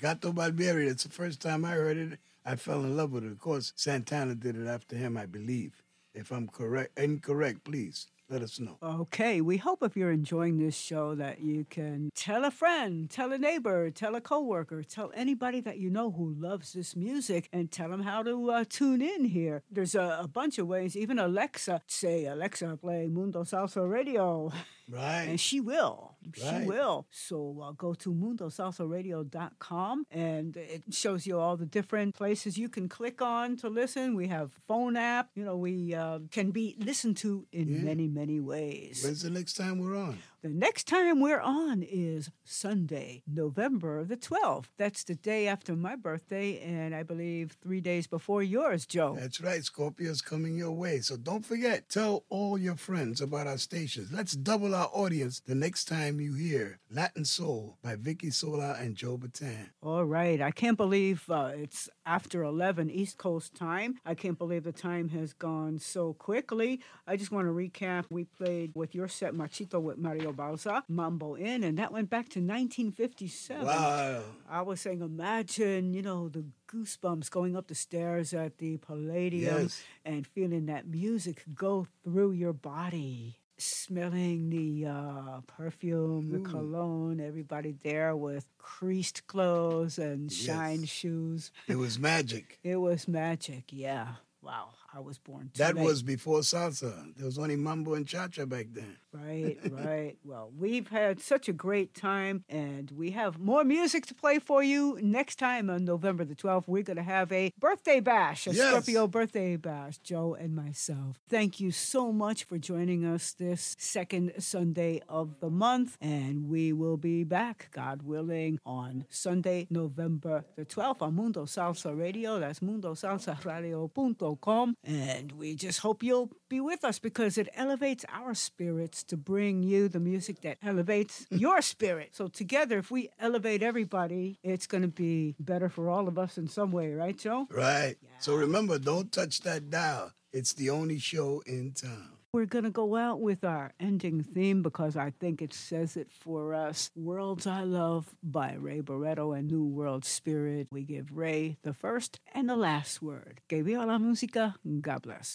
[0.00, 2.18] Gato Barbieri, that's the first time I heard it.
[2.46, 3.32] I fell in love with it.
[3.32, 5.82] Of course, Santana did it after him, I believe.
[6.14, 8.78] If I'm correct, incorrect, please let us know.
[8.82, 13.30] Okay, we hope if you're enjoying this show that you can tell a friend, tell
[13.32, 17.70] a neighbor, tell a coworker, tell anybody that you know who loves this music, and
[17.70, 19.62] tell them how to uh, tune in here.
[19.70, 20.96] There's a, a bunch of ways.
[20.96, 24.50] Even Alexa, say Alexa, play Mundo Salsa Radio.
[24.88, 25.26] Right.
[25.28, 26.09] And she will.
[26.34, 27.06] She will.
[27.10, 32.88] So uh, go to mundosalsaradio.com and it shows you all the different places you can
[32.88, 34.14] click on to listen.
[34.14, 35.30] We have phone app.
[35.34, 37.80] You know, we uh, can be listened to in Yeah.
[37.82, 39.02] many, many ways.
[39.04, 40.18] When's the next time we're on?
[40.42, 44.68] The next time we're on is Sunday, November the 12th.
[44.78, 49.18] That's the day after my birthday, and I believe three days before yours, Joe.
[49.20, 49.62] That's right.
[49.62, 51.00] Scorpio's coming your way.
[51.00, 54.12] So don't forget, tell all your friends about our stations.
[54.12, 58.96] Let's double our audience the next time you hear Latin Soul by Vicki Sola and
[58.96, 59.68] Joe Bataan.
[59.82, 60.40] All right.
[60.40, 63.96] I can't believe uh, it's after 11 East Coast time.
[64.04, 66.80] I can't believe the time has gone so quickly.
[67.06, 68.04] I just want to recap.
[68.10, 72.28] We played with your set, Machito with Mario Bauzá, Mambo Inn, and that went back
[72.30, 73.66] to 1957.
[73.66, 74.22] Wow.
[74.48, 79.62] I was saying, imagine, you know, the goosebumps going up the stairs at the Palladium
[79.62, 79.82] Yes.
[80.04, 83.39] and feeling that music go through your body.
[83.60, 90.88] Smelling the uh, perfume, the cologne, everybody there with creased clothes and shine Yes.
[90.88, 91.52] shoes.
[91.68, 92.58] It was magic.
[92.64, 94.14] It was magic, yeah.
[94.42, 95.84] Wow, I was born too That late.
[95.84, 97.14] was before salsa.
[97.16, 98.96] There was only mambo and cha-cha back then.
[99.12, 100.16] Right, right.
[100.24, 104.62] Well, we've had such a great time, and we have more music to play for
[104.62, 106.66] you next time on November the 12th.
[106.66, 108.68] We're going to have a birthday bash, a Yes.
[108.70, 111.18] Scorpio birthday bash, Joe and myself.
[111.28, 116.72] Thank you so much for joining us this second Sunday of the month, and we
[116.72, 122.38] will be back, God willing, on Sunday, November the 12th on Mundo Salsa Radio.
[122.40, 124.76] That's Mundo Salsa mundosalsaradio.com.
[124.82, 129.62] And we just hope you'll be with us because it elevates our spirits to bring
[129.62, 132.10] you the music that elevates your spirit.
[132.12, 136.38] So, together, if we elevate everybody, it's going to be better for all of us
[136.38, 137.46] in some way, right, Joe?
[137.50, 137.96] Right.
[138.20, 140.12] So remember, don't touch that dial.
[140.32, 142.19] It's the only show in town.
[142.32, 146.12] We're going to go out with our ending theme because I think it says it
[146.12, 146.92] for us.
[146.94, 150.68] Worlds I Love by Ray Barretto and New World Spirit.
[150.70, 153.40] We give Ray the first and the last word.
[153.48, 154.54] Que viva la música.
[154.80, 155.34] God bless.